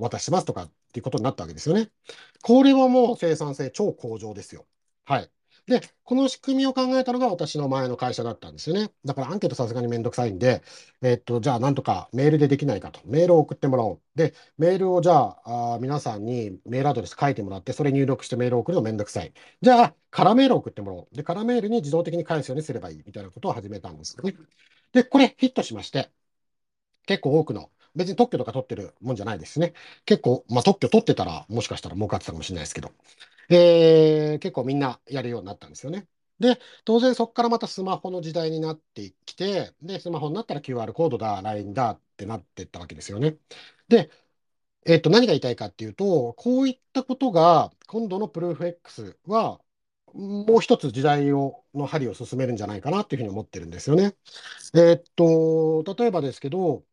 [0.00, 1.90] 渡ししますとかっていうことになったわけですよね。
[2.42, 4.66] これはもう生産性超向上ですよ。
[5.04, 5.30] はい。
[5.66, 8.92] で、この仕組みを考えたのが私の前の会社だったんですよね。
[9.04, 10.62] だからアンケートさすがにめんどくさいんで、
[11.02, 13.00] えっと、じゃあなんとかメールでできないかと。
[13.04, 14.00] メールを送ってもらおう。
[14.14, 19.32] で、メールをじゃあ、あ皆さんにメールアドレス書いてもらって、それ入力してメールを送るのめんどくさい。
[19.60, 21.16] じゃあ、空メールを送ってもらおう。
[21.16, 24.34] で、空メールに自動的に返すようにすればいいみたいなことを始めたんですよね。
[24.92, 26.10] で、これヒットしまして、
[27.06, 29.74] 結構多くの、別に特許とか取ってるもんじゃないですね。
[30.04, 32.92] 結構、まあ特許取ってたら、もしかしたら儲かってたかもしれないですけど、
[33.50, 36.08] えー結構みんなやるようになったんですよね。
[36.38, 43.38] で、当然そこからまたスマホの時代になってきて、で、スマホになったら QR コードだ、LINE だってなっていったわけですよね。
[43.88, 44.10] で、
[44.86, 49.60] えっと、何が言いたいかっていうと、こういったことが、今度のプルーフ X は、
[50.14, 54.16] もう一つ時代を、の針を進めるんじゃないかなっていうふうに思ってるんですよね。
[54.74, 56.84] えっと、例えばですけど、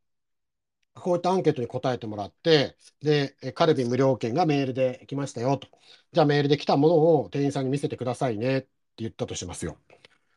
[0.95, 5.67] こういったアンケートに答えてもらって、で、カルビ無料券がメールで来ましたよと。
[6.11, 9.77] じゃあメールで来たものを店員さんに見せてくださいねって言ったとしますよ。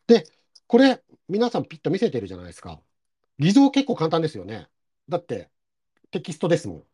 [0.07, 0.25] で、
[0.67, 2.81] これ、皆さんピッと見せてるじゃないですか。
[3.39, 4.69] 偽造結構簡単ですよね。
[5.09, 5.51] だって、
[6.11, 6.85] テキストですもん。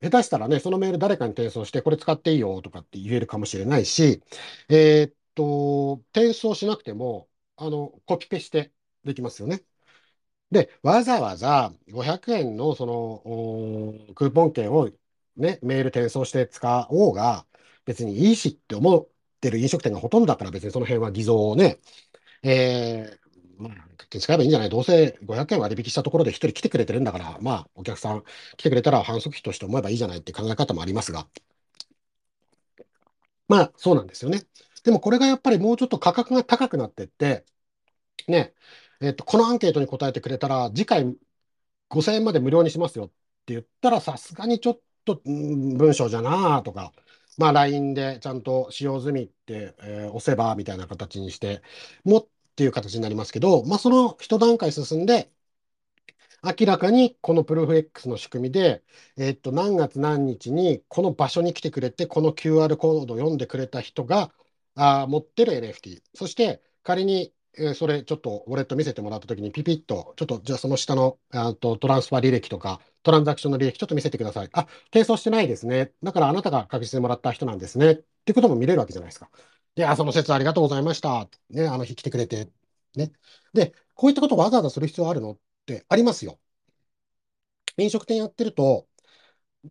[0.00, 4.22] 下手したらね、そのメール誰かに転送して、これ使っていいよとかって言えるかもしれないし、
[4.68, 8.72] えーっと、転送しなくても、あの、コピペして
[9.04, 9.64] できますよね。
[10.50, 14.90] で、わざわざ500円のそのークーポン券を
[15.36, 17.46] ね、メール転送して使おうが、
[17.84, 19.08] 別にいいしって思っ
[19.40, 21.78] てる飲食店がほとんどだから、別にその辺は偽造をね、
[22.42, 28.24] えー、まあ、使えばいいんじゃないどうせ500円割引したところで1人来てくれてるんだから、まあ、お客さん
[28.56, 31.28] 来てくれたら反則費として思えばいいじゃないって考え方もありますが、
[33.48, 34.42] まあ、そうなんですよね。
[34.84, 37.44] でもこれがやっぱりもうちょっと価格が高くなってって、
[38.28, 38.54] ね、
[39.00, 41.04] えっと、このアンケートに答えてくれたら、次回
[41.88, 43.08] 5000円まで無料にしますよっ
[43.46, 46.92] て言ったら、さすがにちょっと、うん、文章じゃなとか、
[47.38, 51.62] まあ LINE でちゃんと使用済みって、えー押せばみたいな形にして、
[52.04, 55.30] もっていう形になりますけど、まあその一段階進んで、
[56.42, 58.82] 明らかにこのプルーフ X の仕組みで、
[59.16, 64.32] えっと、何月何日にこの場所に来てくれて、この QR コードを読んでくれた人が
[64.74, 66.02] あ持ってる NFT。
[66.14, 74.48] そして仮に、えーそれちょっとウォレット見せてもらったときにピピッと、ちょっとじゃあその下のあとトランスファー履歴とか、トランザクションの履歴ちょっと見せてください。
[74.52, 75.92] あ、転送してないですね。
[76.02, 77.92] だからあなたが確実にもらった人なんですね。
[77.92, 79.30] っていうことも見れるわけじゃないですか。
[79.74, 81.28] で、あ、その説ありがとうございました。
[81.50, 82.48] ね、あの日来てくれて。
[82.96, 83.12] ね。
[83.52, 85.32] で、こういったことをわざわざする必要あるの？
[85.32, 86.38] ってありますよ。
[87.76, 88.88] 飲食店やってると、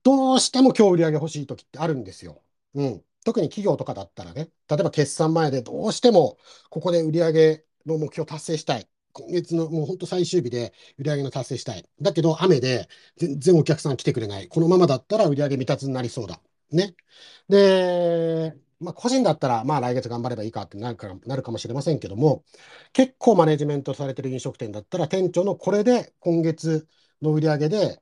[0.03, 2.41] どうしても今日売り上げ欲しい時ってあるんですよ。
[2.75, 3.03] うん。
[3.25, 6.37] 特に企業とかだったらね、例えば決算前でどうしても
[6.69, 8.89] ここで売り上げの目標達成したい。
[9.13, 11.87] 今月のもう本当最終日で売り上げの達成したい。
[12.01, 14.47] だけど雨で全然お客さん来てくれない。
[14.47, 16.41] このままだったら売り上げ未達になりそうだ。
[16.71, 16.95] ね。
[17.49, 22.43] で、まあ個人だったらまあ来月頑張ればいいかってなるかなるかもしれませんけども、
[22.93, 26.87] 結構マネジメントされてる飲食店だったら店長のこれで今月
[27.21, 28.01] の売り上げで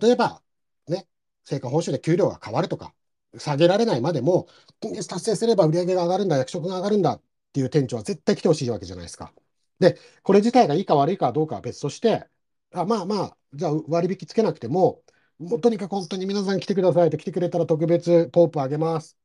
[0.00, 0.42] 例えば、
[0.88, 1.06] ね、
[1.44, 2.94] 成果報酬で給料が変わるとか、
[3.38, 4.48] 下げられないまでも、
[4.80, 7.20] 今月達成すれば売り上げが上がるんだ、役職が上がるんだ
[7.52, 9.32] ていう店長は絶対来てほしいわけじゃないですか。
[9.78, 12.28] で、これ自体がいいか悪いかどうかは別として、
[12.72, 15.02] あまあまあ、じゃあ割引つけなくても、
[15.38, 19.18] もうとにかく本当に皆さん来てくださいって来てくれたら特別ポープあげます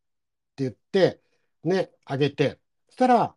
[0.53, 1.21] って言って、
[1.63, 2.59] ね、あげて、
[2.89, 3.35] そしたら、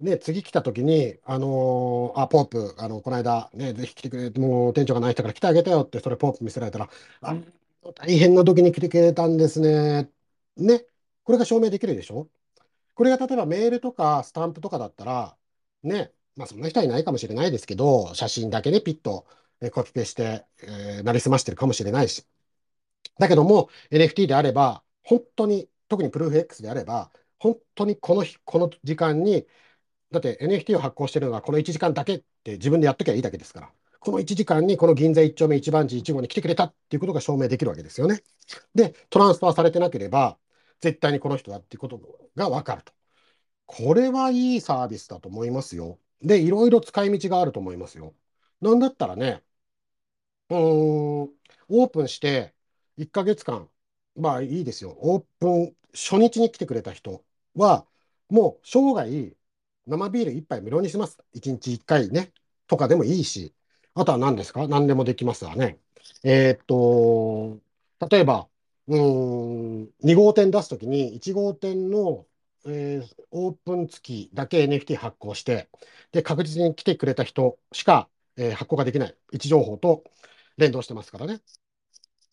[0.00, 6.90] ね、次来た時に、あのーあ、ポープ、あの、この間、ね、ぜひ来てくれ、もう店長がない人から来てあげたよって、それポープ見せられたら、
[7.20, 7.40] あ、
[7.94, 10.10] 大変な時に来てくれたんですね。
[10.56, 10.84] ね。
[11.24, 12.28] これが証明できるでしょ？
[12.94, 15.36] これが例えばメールとかスタンプとかだったら、
[15.82, 19.26] ね、まあそんな人はいないかもしれないですけど、写真だけでピッと
[19.70, 22.26] コピペして、えー、なりすましてるかもしれないし。
[23.18, 29.46] だけども、NFT であれば、本当に、特にプルーフ X であれば、本当にこの日、この時間に、
[30.10, 33.70] だって NFT を発行してるのはこの1時間だけって自分でやっときゃいいだけですから。
[34.00, 38.22] この1時間にこの銀座1丁目1番地1号に来てくれたっていうことが証明できるわけですよね。
[38.74, 40.38] で、トランスファーされてなければ、
[40.82, 42.00] 絶対にこの人だっていうこと
[42.36, 42.92] がわかると。
[43.66, 46.00] これはいいサービスだと思いますよ。
[46.22, 48.14] で、いろいろ使い道があると思いますよ。
[48.62, 49.44] なんだったらね、
[50.50, 52.54] うーん、オープンして
[52.96, 53.70] 1ヶ月間、
[54.16, 54.94] まあいいですよ。
[55.00, 57.86] オープン初日に来てくれた人は、
[58.28, 59.36] もう生涯
[59.86, 61.18] 生ビール1杯無料にします。
[61.32, 62.32] 1日1回ね。
[62.66, 63.54] とかでもいいし、
[63.94, 64.68] あとは何ですか？
[64.68, 65.80] 何でもできますわね。
[66.24, 67.60] えーっと、
[68.08, 68.48] 例えば、
[68.88, 72.26] うん、2号店出すときに、1号店の、
[72.66, 75.68] えーオープン月だけ NFT 発行して、
[76.12, 80.04] で、確実に来てくれた人しか、えー発行ができない位置情報と
[80.58, 81.40] 連動してますからね。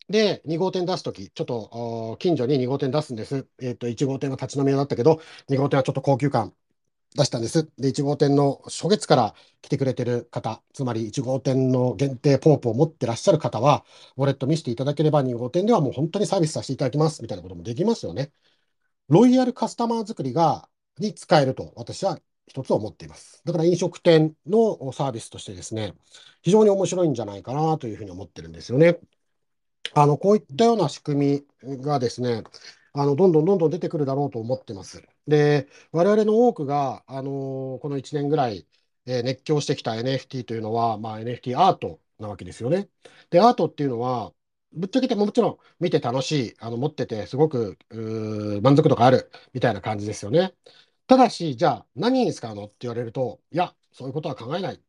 [0.09, 1.69] で、2号店出すとき、ちょっと
[2.13, 3.47] あー近所に2号店出すんです。
[3.61, 6.53] えっと、1号店は立ち飲み屋だったけど、2号店はちょっと高級感
[7.15, 7.69] 出したんです。
[7.77, 13.85] で、1号店の初月から来てくれてる方、つまり1号店の限定ポープを持ってらっしゃる方は、
[14.17, 18.31] ウォレット見せていただければ2号店ではもう本当にサービスさせていただきますみたいなこともできますよね。
[19.09, 20.69] ロイヤルカスタマー作りが、
[20.99, 23.41] に使えると私は一つ思っています。
[23.45, 25.93] だから飲食店のサービスとしてですね、
[26.41, 28.99] 非常に面白いんじゃないかなというふうに思ってるんですよね。
[29.93, 32.43] あの、こういったような仕組みがですね、
[32.93, 35.03] あの、どんどんどんどん出てくるだろうと思ってます。
[35.27, 38.67] で、我々の多くが、あの、この1年ぐらい、
[39.05, 42.89] えー熱狂してきた NFT というのは、まあ、NFT アートなわけですよね。
[43.29, 44.33] で、アートっていうのは、
[44.71, 47.77] ぶっちゃけてももちろん見て楽しい、あの、持っててすごく、
[48.61, 50.53] 満足度があるみたいな感じですよね。
[51.07, 54.81] ただし、じゃあ何に使うのって言われると、いや、そういうことは考えない。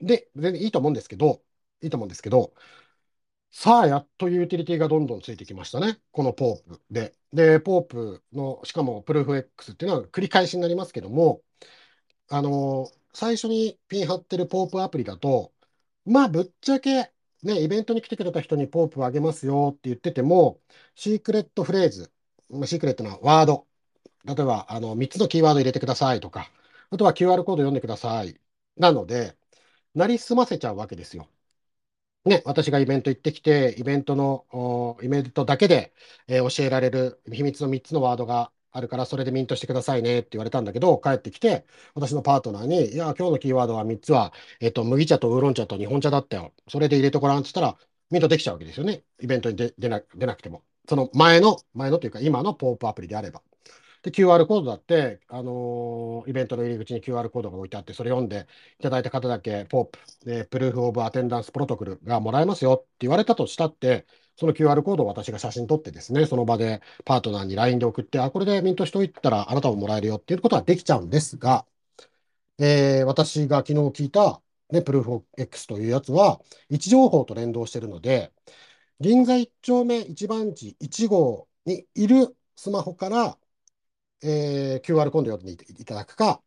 [0.00, 1.42] で、全然いいと思うんですけど、
[1.82, 2.54] いいと思うんですけど、
[3.52, 6.00] さあ、やっとユーティリティがどんどんついてきましたね。
[6.12, 7.14] このポープで。
[7.32, 11.42] で、ポープの、しかもプルーフ X っていうのは繰り返しになりますけども、
[12.30, 15.54] あの、最初にピン貼ってる POAP アプリだと、
[16.06, 20.60] まあ、ぶっちゃけ、ね、イベントに来てくれた人に POAP をあげますよって言ってても、
[20.96, 23.68] secret phrase、secret なワード、
[24.26, 26.50] 例えば、あの、3つのキーワード入れてくださいとか、
[26.90, 28.40] あとは QR コード読んでください。
[28.78, 29.36] なので、
[29.94, 31.28] なりすませちゃうわけですよ。
[32.26, 35.94] ね、私がイベント行ってきて、イベントの、イベントだけで、
[36.28, 46.52] えー教えられる秘密の3つのワードがあるから、それでミントしてくださいねって言われたんだけど、帰ってきて、私のパートナーに、いや、今日のキーワードは3つは、えっと、麦茶とウーロン茶と日本茶だったよ。
[46.68, 47.78] それで入れてごらんって言ったら、
[48.10, 49.02] ミントできちゃうわけですよね。
[49.20, 50.62] イベントに出、な、出なくても。
[50.88, 53.42] その前の、前のというか、今のポープアプリであれば。
[54.02, 58.46] で、QR コードだって、あのーイベントの入り口に QR コードが置いてあって、それ読んで
[58.78, 71.66] いただいた方だけ、ポープ、で、プルーフオブアテンダンスプロトコルがもらえますよって言われたとしたって、その QR コードを私が写真撮ってですね、その場でパートナーに LINE で送って、あ、これでミントしておいたらあなたももらえるよっていうことはできちゃうんですが、
[72.58, 78.32] えー私が昨日聞いた、ね、プルーフ X というやつは、位置情報と連動しているので、
[79.00, 83.38] 銀座1丁目1番地1号にいるスマホから
[84.22, 86.42] えー QR コードを読んでいただくか、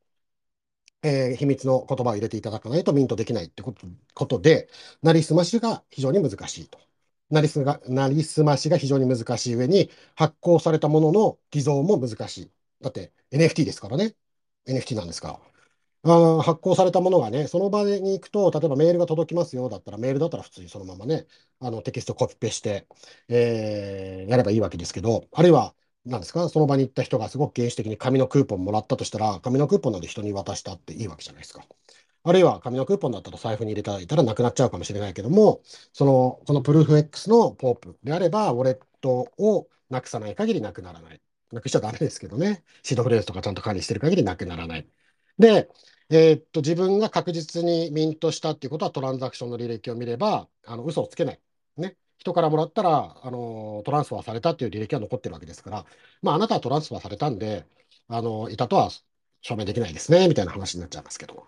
[1.04, 4.70] えー秘密の言葉を入れていただかないとミントできないってことことで、
[5.02, 6.80] なりすましが非常に難しいと。
[7.30, 12.52] なりすが、なりすましが非常に難しい上に、発行されたものの偽造も難しい。
[12.82, 14.16] だって NFT ですからね。
[14.66, 15.40] NFT なんですから。
[16.06, 21.28] あ発行されたものがね、その場に行くと、例えばメールが届きますよだったら、メールだったら普通にそのままね、
[21.60, 22.88] あのテキストコピペして、
[23.30, 25.76] えーやればいいわけですけど、あるいは、
[26.06, 31.66] なんですか、その場に行った人がすごく原始的に紙のクーポンもらったとしたら、紙のクーポンなんで人に渡したっていいわけじゃないですか。
[32.26, 35.62] あるいは紙のクーポンだったら財布に入れたらなくなっちゃうかもしれないけども、
[35.94, 41.22] その、このプルーフ X のポープであれば、ウォレットをなくさない限りなくならない。
[41.52, 42.64] なくしちゃダメですけどね。
[42.84, 44.90] シードフレーズとかちゃんと管理してる限りなくならない。
[45.38, 45.70] で、
[46.10, 51.42] えーっと、自分が確実にミントしたっていうことはトランザクションの履歴を見れば、あの、嘘をつけない。
[51.78, 51.98] ね。
[52.24, 55.86] 人からもらったら、あの、トランスファーされたっていう履歴は残ってるわけですから、
[56.22, 57.66] まあ、あなたはトランスファーされたんで、
[58.08, 58.90] あの、いたとは
[59.42, 61.48] 証明できないですね、みたいな話になっちゃいますけど。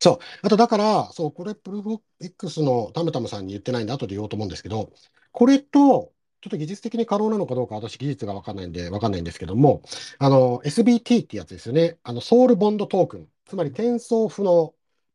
[0.00, 0.18] そう。
[0.42, 4.92] あと、だから、そう、これ、プルーフ X のタムタムさんに言ってないんで、後で言おうと思うんですけど、
[5.32, 9.82] これと、ちょっと技術的に可能なのかどうか、私、技術がわかんないんで、わかんないんですけども、
[10.18, 11.98] あの、SBT ってやつですよね。
[12.02, 13.32] あの、ソウルボンドトークン。
[13.46, 14.74] つまり、転送不能、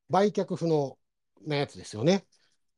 [0.10, 0.97] 売却不能
[1.45, 2.25] なやつですよね。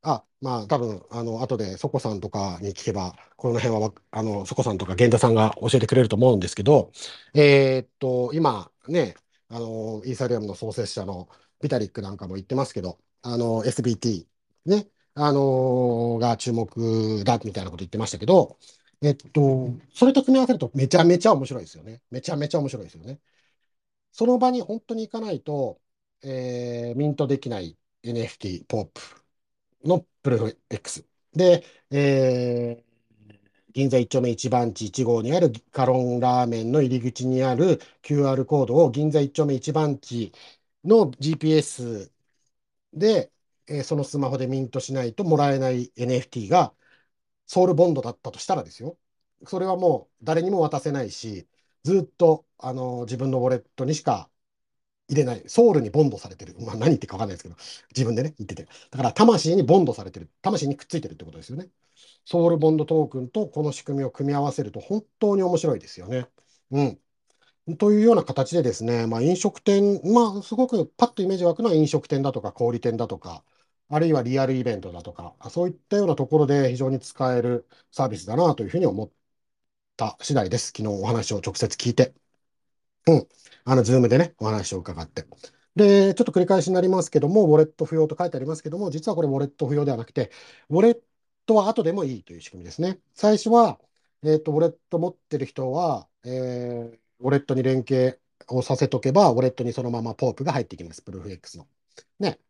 [0.02, 6.90] あ、まあ、多分、あの、後で、ソコさんとかに聞けば、この辺はわ、あの、ソコさんとか源田さんが教えてくれると思うんですけど、
[7.34, 9.14] えーっと、今、ね、
[9.48, 11.28] あの、イーサリアムの創設者の
[11.60, 18.58] ビタリックなんかも言ってますけど、あの、SBT、ね、あのが注目だみたいなこと言ってましたけど、
[19.02, 22.02] えっと、それと組み合わせるとめちゃめちゃ面白いですよね。
[22.10, 23.20] めちゃめちゃ面白いですよね。
[24.12, 25.80] その場に本当に行かないと、
[26.22, 29.21] えーミントできない NFT、ポップ
[29.84, 31.06] のプルフ X。
[31.34, 32.92] で、えー
[33.72, 40.32] 銀座一丁目一番地1号にあるカロンラーメンの入り口にある QR コードを銀座一丁目一番地
[40.84, 42.12] の GPS
[42.94, 43.32] で、
[43.68, 46.74] えーそのスマホでミントしないともらえない NFT が
[47.46, 48.98] ソウルボンドだったとしたらですよ。
[49.46, 51.48] それはもう誰にも渡せないし、
[51.84, 54.30] ずっと、あの自分のウォレットにしか
[55.12, 55.42] 入れない。
[55.46, 56.56] ソウルにボンドされてる。
[56.60, 57.56] まあ何言ってるかわかんないですけど、
[57.94, 58.64] 自分でね、言ってて。
[58.90, 60.30] だから魂にボンドされてる。
[60.42, 61.68] 魂にくっついてるってことですよね。
[62.24, 66.26] ソウルボンドトークンとこの仕組みを組み合わせると本当に面白いですよね。
[66.70, 67.00] うん。
[67.78, 73.44] というような形でですね、まあ、飲食店、まあ、すごくパッとイメージ湧くのは飲食店だとか小売店だとか、
[73.88, 79.10] あるいはリアルイベントだとか、そういったようなところで非常に使えるサービスだなというふうに思っ
[79.96, 80.68] た次第です。
[80.68, 82.21] 昨日お話を直接聞いて。
[83.06, 83.28] うん。
[83.64, 85.24] あの、 Zoom でね、お話を伺って。
[85.74, 90.30] で、ちょっと繰り返しになりますけども、ウォレット不要と書いてありますけども、実はこれウォレット不要ではなくて、
[90.68, 91.02] ウォレッ
[91.46, 93.00] トは後でもいいという仕組みですね。
[93.14, 93.80] 最初は、
[94.22, 101.68] えっと、ウォレット持ってる人は、えーウォレットに連携をさせとけば、ウォレットにそのままポープが入ってきます、プルーフ X の。
[102.18, 102.40] ね。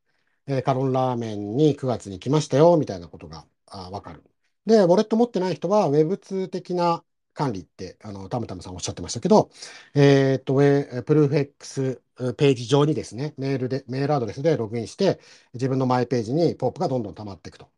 [0.47, 4.23] えーカロンラーメンに9月に来ましたよ、みたいなことがあわかる。
[4.67, 9.51] で、ウォレット持ってない人は Web2 的な管理って、あの、タムタムさんおっしゃってましたけど、
[9.95, 12.03] えっと、ウェプルーフ X
[12.37, 15.21] ページ上にですね、メールで、メールアドレスでログインして、
[15.55, 17.71] 自分のマイページにポープがどんどん溜まっていくと。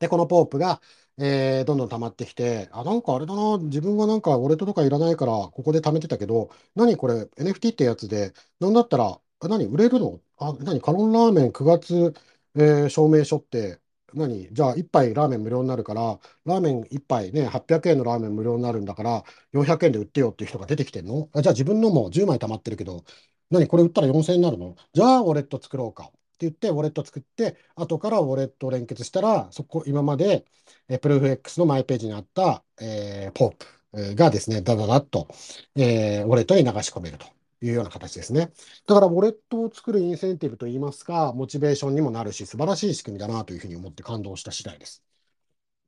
[0.00, 0.80] で、このポープが、
[1.18, 10.20] えーどんどん溜まってきて、あ、なんかあれだな、自分はなんかウォレットとかいらないから、ここで貯めてたけど、何これ、NFT ってやつで、なんだったら、何、売れるの？
[10.38, 12.14] あ、何、カロンラーメン9月、
[12.56, 13.80] えー証明書って、
[14.14, 21.28] 何、じゃあ1杯ラーメン無料になるから、ラーメン1杯ね、800円のラーメン無料になるんだから、400円で売ってよっていう人が出てきてんの？
[21.32, 23.04] あ、じゃあ自分のも10枚溜まってるけど、
[23.50, 24.76] 何、これ売ったら4000円になるの？
[24.92, 26.04] じゃあ、ウォレット作ろうか。
[26.04, 30.44] って言って、ウォレット作って、後からウォレットを連結したら、そこ、今まで、
[30.88, 33.56] え、プルーフ X のマイページにあった、えーポー
[33.92, 35.28] プがですね、ダダダッと、
[35.76, 37.26] えーウォレットに流し込めると。
[37.62, 38.52] いうような形ですね。
[38.86, 45.04] だから、ウォレットを作るインセンティブといいますか、モチベーションにもなるし、素晴らしい仕組みだなというふうに思って感動した次第です。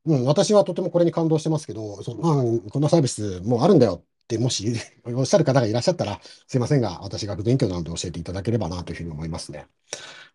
[0.05, 4.73] うん、私はとてもこれに感動してますけど、そまあ、こんなサービスもうあるんだよって、もし
[5.07, 9.69] おっしゃる方がいらっしゃったら、すいませんが、私が不勉強なので教えていただければなというふうに思いますね。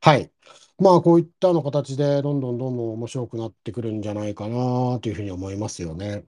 [0.02, 0.32] はい。
[0.80, 6.24] まあ、こういったの形で、どんどんどんどん面白くなってくるんじゃないかなというふうに思いますよね。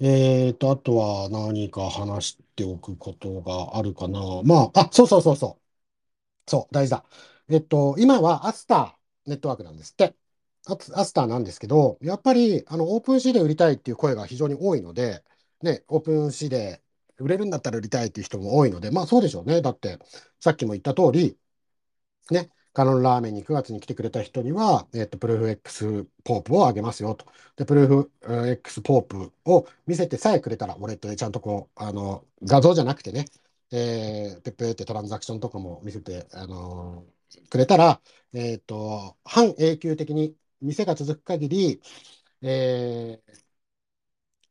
[0.00, 4.20] えーと、あとは何か話しておくことがあるかな。
[4.44, 6.50] まあ、あ、そうそうそうそう。
[6.50, 7.04] そう、大事だ。
[7.50, 10.16] えっと、今は Astar Network なんですって。
[10.68, 15.24] ア Astar なんですけど、やっぱりあの OpenSea で売りたいっていう声が非常に多いので、
[15.62, 16.82] ね、 OpenSea で
[17.18, 19.62] 売れるんだったら売りたいっていう人も多いので、まあそうでしょうね。
[19.62, 19.98] だって、
[20.40, 21.38] さっきも言った通り、
[22.30, 27.26] ね、カロンラーメンに9月に来てくれた人には、えっと、プルーフ X ポープをあげますよと。
[27.56, 28.12] で、プルーフ
[28.50, 33.24] X ポープを見せてさえくれたら、ウォレットでちゃんとこう、あの、画像じゃなくてね、
[33.72, 38.00] えー、ペッペってトランザクションとかも見せて、あのー、くれたら、
[38.32, 41.82] えっと、半永久的に店が続く限り、
[42.42, 43.48] えー、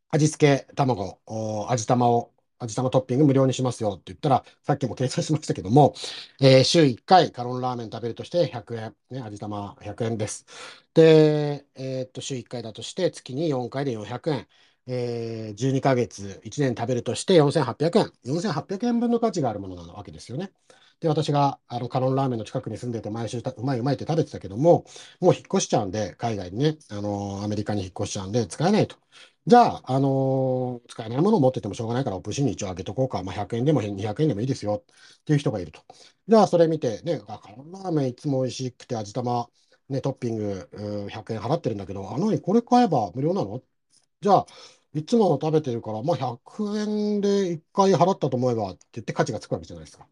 [0.09, 1.21] 味付け卵、
[1.69, 5.93] 味玉を、味玉トッピング無料にしますよって言ったら、さっきも計算しましたけども、
[6.41, 10.45] えー、週1回カロンラーメン食べるとして100円、ね、味玉100円です。
[10.93, 14.47] で、えー、っと、週1回だとして月に4回で400円。
[14.89, 18.12] えー、12ヶ月、1年食べるとして4800円。
[18.24, 20.51] 4800円分の価値があるものなわけですよね。
[20.99, 24.86] で、私があのカロンラーメンの近くに住んでて、毎週うまいうまいって食べてたけども、
[25.20, 28.95] もう引っ越しちゃうんで、海外にね、あのー、アメリカに引っ越しちゃうんで、使えないと。
[29.48, 33.24] じゃあ、あのー、使えないものを持っててもしょうがないから、オプシに一応あげとこうか。
[33.24, 34.84] まあ、100円でも200円でもいいですよ。
[35.22, 35.82] っていう人がいると。
[36.28, 39.50] じゃあ、それ見て、ね、あカロンラーメンいつも美味しくて味玉、
[39.89, 43.64] ね、トッピング100円払ってるんだけど、あのにこれ買えば無料なの？
[44.22, 44.45] じゃあ、
[44.93, 50.08] いつも食べてるから、まあ、100円で1回払ったと思えばって言って価値がつくわけじゃないですか。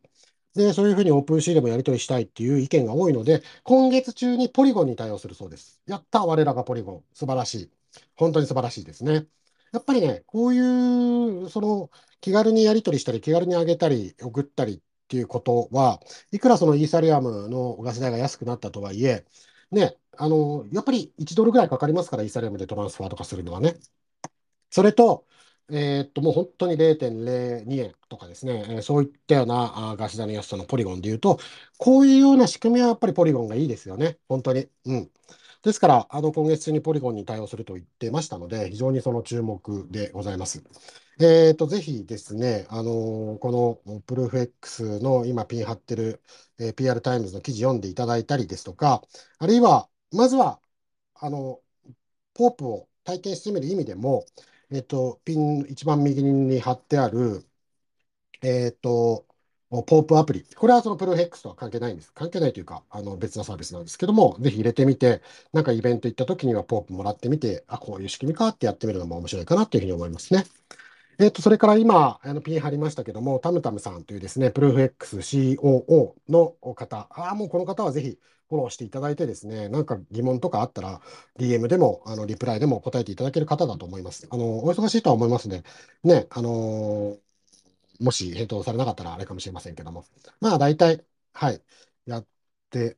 [0.56, 5.82] で、そういうふうにオープンシーでもやり取りしたいっていう意見が多いので、今月中にポリゴンに対応するそうです。
[5.88, 7.06] やった、我らがポリゴン。
[7.14, 7.72] 素晴らしい。
[8.16, 9.28] 本当に素晴らしいですね。
[9.72, 10.60] やっぱりね、こうい
[11.46, 11.90] う、その、
[12.22, 16.00] 気軽にやり取りしたり、気軽にあげたり、送ったりっていうことは、
[16.32, 19.26] いくらそのイーサリアムのガス代が安くなったとはいえ、
[19.72, 23.76] ね、あの、やっぱり1ドルぐらいかかりますから、イーサリアムでトランスファーとかするのはね。
[24.70, 25.28] それと、
[25.72, 31.40] えーっと、もう本当に0.02円とかですね、えーそういったようなあガス代の安さのポリゴンで言うと、
[31.78, 34.68] こういうような仕組みはやっぱりポリゴンがいいですよね、本当に。
[34.86, 35.12] うん。
[35.66, 40.64] ですから、あの今月中にポリゴンに対応すると言ってましたので、非常にその注目でございます。
[41.20, 46.22] えーと、ぜひですね、あのこのプルーフ X の今ピン貼ってる、
[46.60, 49.02] えー PR タイムズの記事読んでいただいたりですとか、
[49.40, 50.62] あるいは、まずは、
[51.16, 51.62] あの、
[52.36, 54.26] POAP を体験してみる意味でも、
[54.72, 57.48] えっと、ピン一番右に貼ってある、
[58.42, 59.28] えっと、
[59.84, 60.46] POAP アプリ。
[60.56, 62.12] これはその ProofX とは関係ないんです。
[62.14, 65.22] 関係ないというか、あの別なサービスなんですけども、ぜひ入れてみて、
[65.54, 70.46] なんかイベント行った時には POAP もらってみて、あ、こういう仕組みかってやってみるのも面白いかなというふうに思いますね。
[71.18, 78.20] えっと、それから今、あのピン貼りましたけども、タムタムさんというですね、プルーフ X COO の方、ああ、もうこの方はぜひ
[78.50, 81.02] フォローしていただいてですね、なんか疑問とかあったら、
[81.40, 84.28] DM でも、あのリプライでも答えていただける方だと思います。
[84.30, 85.64] あの、お忙しいとは思いますね。
[86.04, 87.20] ね、あのー、
[88.00, 90.06] もし返答されなかったらあれかもしれませんけども。
[90.42, 91.62] まあ、大体、はい、
[92.06, 92.28] やっ
[92.70, 92.98] て、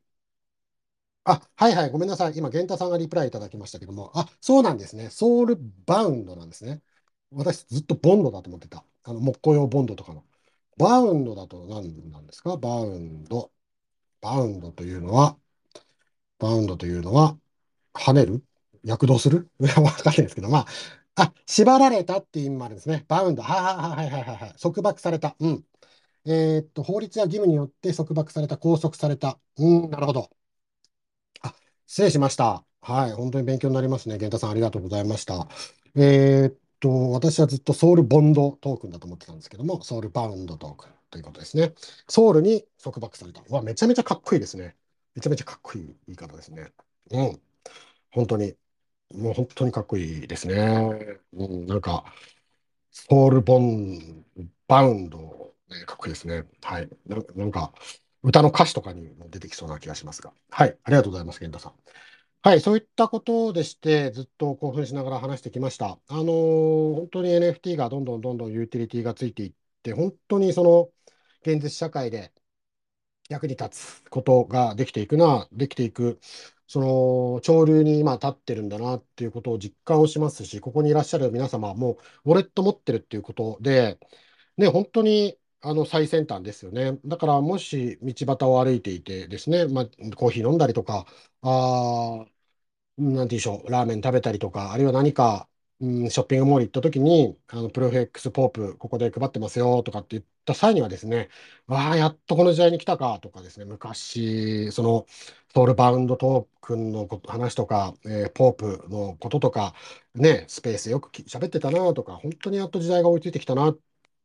[1.26, 2.38] あ、はいはい、ごめんなさい。
[2.38, 5.10] 今、源太さんがリプライいただきましたけども、あ、そうなんですね。
[5.10, 6.82] ソウルバウンドなんですね。
[7.32, 8.86] 私ずっとボンドだと思ってた。
[9.04, 10.24] あの木工用ボンドとかの。
[10.78, 12.56] バウンドだと何なんですか？
[12.58, 13.52] バウンド。
[14.22, 15.38] バウンドというのは、
[16.40, 17.38] バウンドというのは、
[17.94, 18.44] 跳ねる？
[18.84, 19.50] 躍動する？
[19.60, 20.68] わかんないですけど、まあ、
[21.18, 23.06] あ、縛られたっていう意味もあるんですね。
[23.08, 23.42] バウンド。
[23.44, 24.60] はいはいはいはいはいはい。
[24.60, 25.36] 束縛された。
[25.40, 25.66] うん。
[26.26, 29.40] えーっと、法律や義務によって束縛された、拘束された。
[29.58, 30.32] うん、なるほど。
[31.42, 31.56] あ、
[31.86, 32.66] 失礼しました。
[32.82, 34.16] はい、本当に勉強になりますね。
[34.16, 35.48] 源太さん、ありがとうございました。
[35.96, 41.74] えーっと、私はずっとソウルボンドトークンだと思ってたんですけども、ソウルバウンドトークンということですね。
[42.08, 43.42] ソウルに束縛された。
[43.48, 44.76] うわ、めちゃめちゃかっこいいですね。
[45.16, 46.72] めちゃめちゃかっこいい言い方ですね。
[47.12, 47.42] うん。
[48.12, 48.56] 本当に、
[49.14, 50.56] もう本当にかっこいいですね。
[51.34, 52.06] うん、なんか、
[52.92, 54.26] ソウルボン、
[54.68, 56.46] バウンド、ね、かっこいいですね。
[56.62, 56.90] はい。
[57.06, 57.74] な、なんか、
[58.24, 60.34] 歌の歌詞とかにも出てきそうな気がしますが。
[60.50, 60.78] はい。
[60.84, 61.98] ありがとうございます、源太さん。
[62.44, 66.00] はい、そういったことでして、ずっと興奮しながら話してきました。
[66.08, 69.54] あのー本当に NFT がどんどんどんどんユーティリティがついていっ
[69.84, 70.90] て、本当にその
[71.42, 72.34] 現実社会で
[73.30, 76.20] 役に立つことができていくな、できていく、
[76.68, 84.00] その潮流に今立ってるんだなっていうことを実感をしますし、ここにいらっしゃる皆様もウォレット持ってるっていうことで、
[84.58, 87.00] ね、本当にあの最先端ですよね。
[87.06, 91.06] だからもし道端を歩いていてですね、まあ、コーヒー飲んだりとか、
[91.42, 92.26] あ
[92.98, 95.50] なんて言うんでしょう、ラーメン食べたりとか、あるいは何か、
[95.80, 101.30] うん、ショッピングモール行った時に、あの、プロフェックスポープ、ここで配ってますよとかって言った際にはですね、
[101.68, 105.06] わあ、やっとこの時代に来たかとかですね、昔、その、
[105.54, 109.76] ソウルバウンドトークンのこと話とか、えーポープのこととか、
[110.16, 113.74] ね、スペースよくき喋ってたなとか、本当にやっと時代が追いついてきたなっ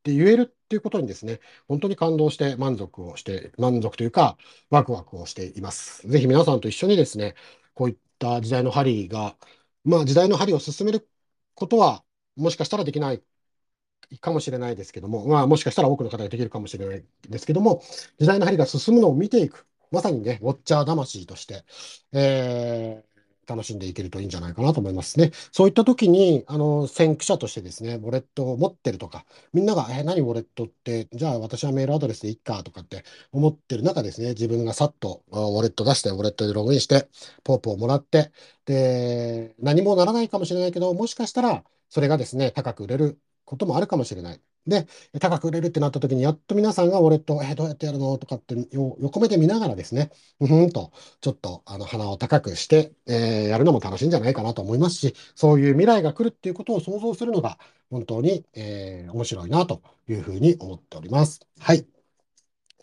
[0.03, 4.39] て言えるっていうことにですね、本当に感動して満足をして、満足というか、
[4.71, 6.09] ワクワクをしています。
[6.09, 7.35] ぜひ皆さんと一緒にですね、
[7.75, 9.37] こういった時代の針が、
[9.85, 11.09] まあ時代の針を進める
[11.55, 12.05] ことは、
[12.37, 13.23] もしかしたらできない
[14.21, 17.83] かもしれないですけども、まあもしかしたら多くの方ができるかもしれないですけども、
[18.19, 19.67] 時代の針が進むのを見ていく。
[19.91, 21.65] まさにね、ウォッチャー魂として、
[22.13, 23.12] えー
[23.53, 25.31] 楽しんでいけるといいんじゃないかなと思いますね。
[25.53, 37.09] そういった時に、あの、先駆者としてですね、ウォレットを持ってるとか、みんなが、え、何ウォレットって、じゃあ私はメールアドレスでいっかとかって思ってる中ですね、自分がさっとウォレット出して、ウォレットでログインして、
[37.45, 38.33] ポープをもらって、
[38.65, 44.52] で、何もならないかもしれないけど、もしかしたら、それがですね、高く売れることもあるかもしれない。
[44.67, 44.87] で、
[45.21, 57.59] 高く売れるってなった時に、やっと皆さんがウォレット、えーどうやってやるのとかって横目で見ながらですね、ふふんと、ちょっとあの鼻を高くして、えーやるのも楽しいんじゃないかなと思いますし、そういう未来が来るっていうことを想像するのが、
[57.91, 61.41] 本当に、えー面白いなというふうに思っております。
[61.59, 61.87] はい。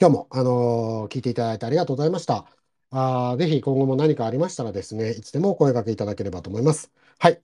[0.01, 2.45] 今日も、あのー聞いていただいてありがとうございました。
[2.91, 6.91] あぜひ今後も何かありましたらですね、いつでもお声掛けいただければと思います。
[7.19, 7.41] はい。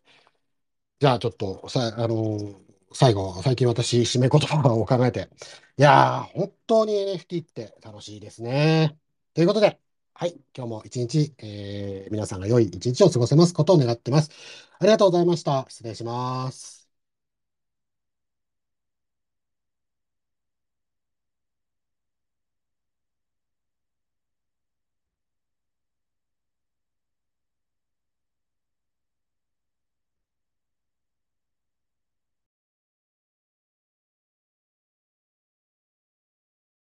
[0.99, 2.64] じゃあちょっとさ、あのー
[2.95, 5.29] 最後、最近私、締め言葉を考えて。
[5.77, 8.97] いやー、本当に NFT って楽しいですね。
[9.33, 9.79] ということで、
[10.13, 14.31] はい、今日も一日、えー皆さんが良い一日を過ごせますことを願ってます。
[14.79, 15.65] ありがとうございました。
[15.69, 16.74] 失礼します。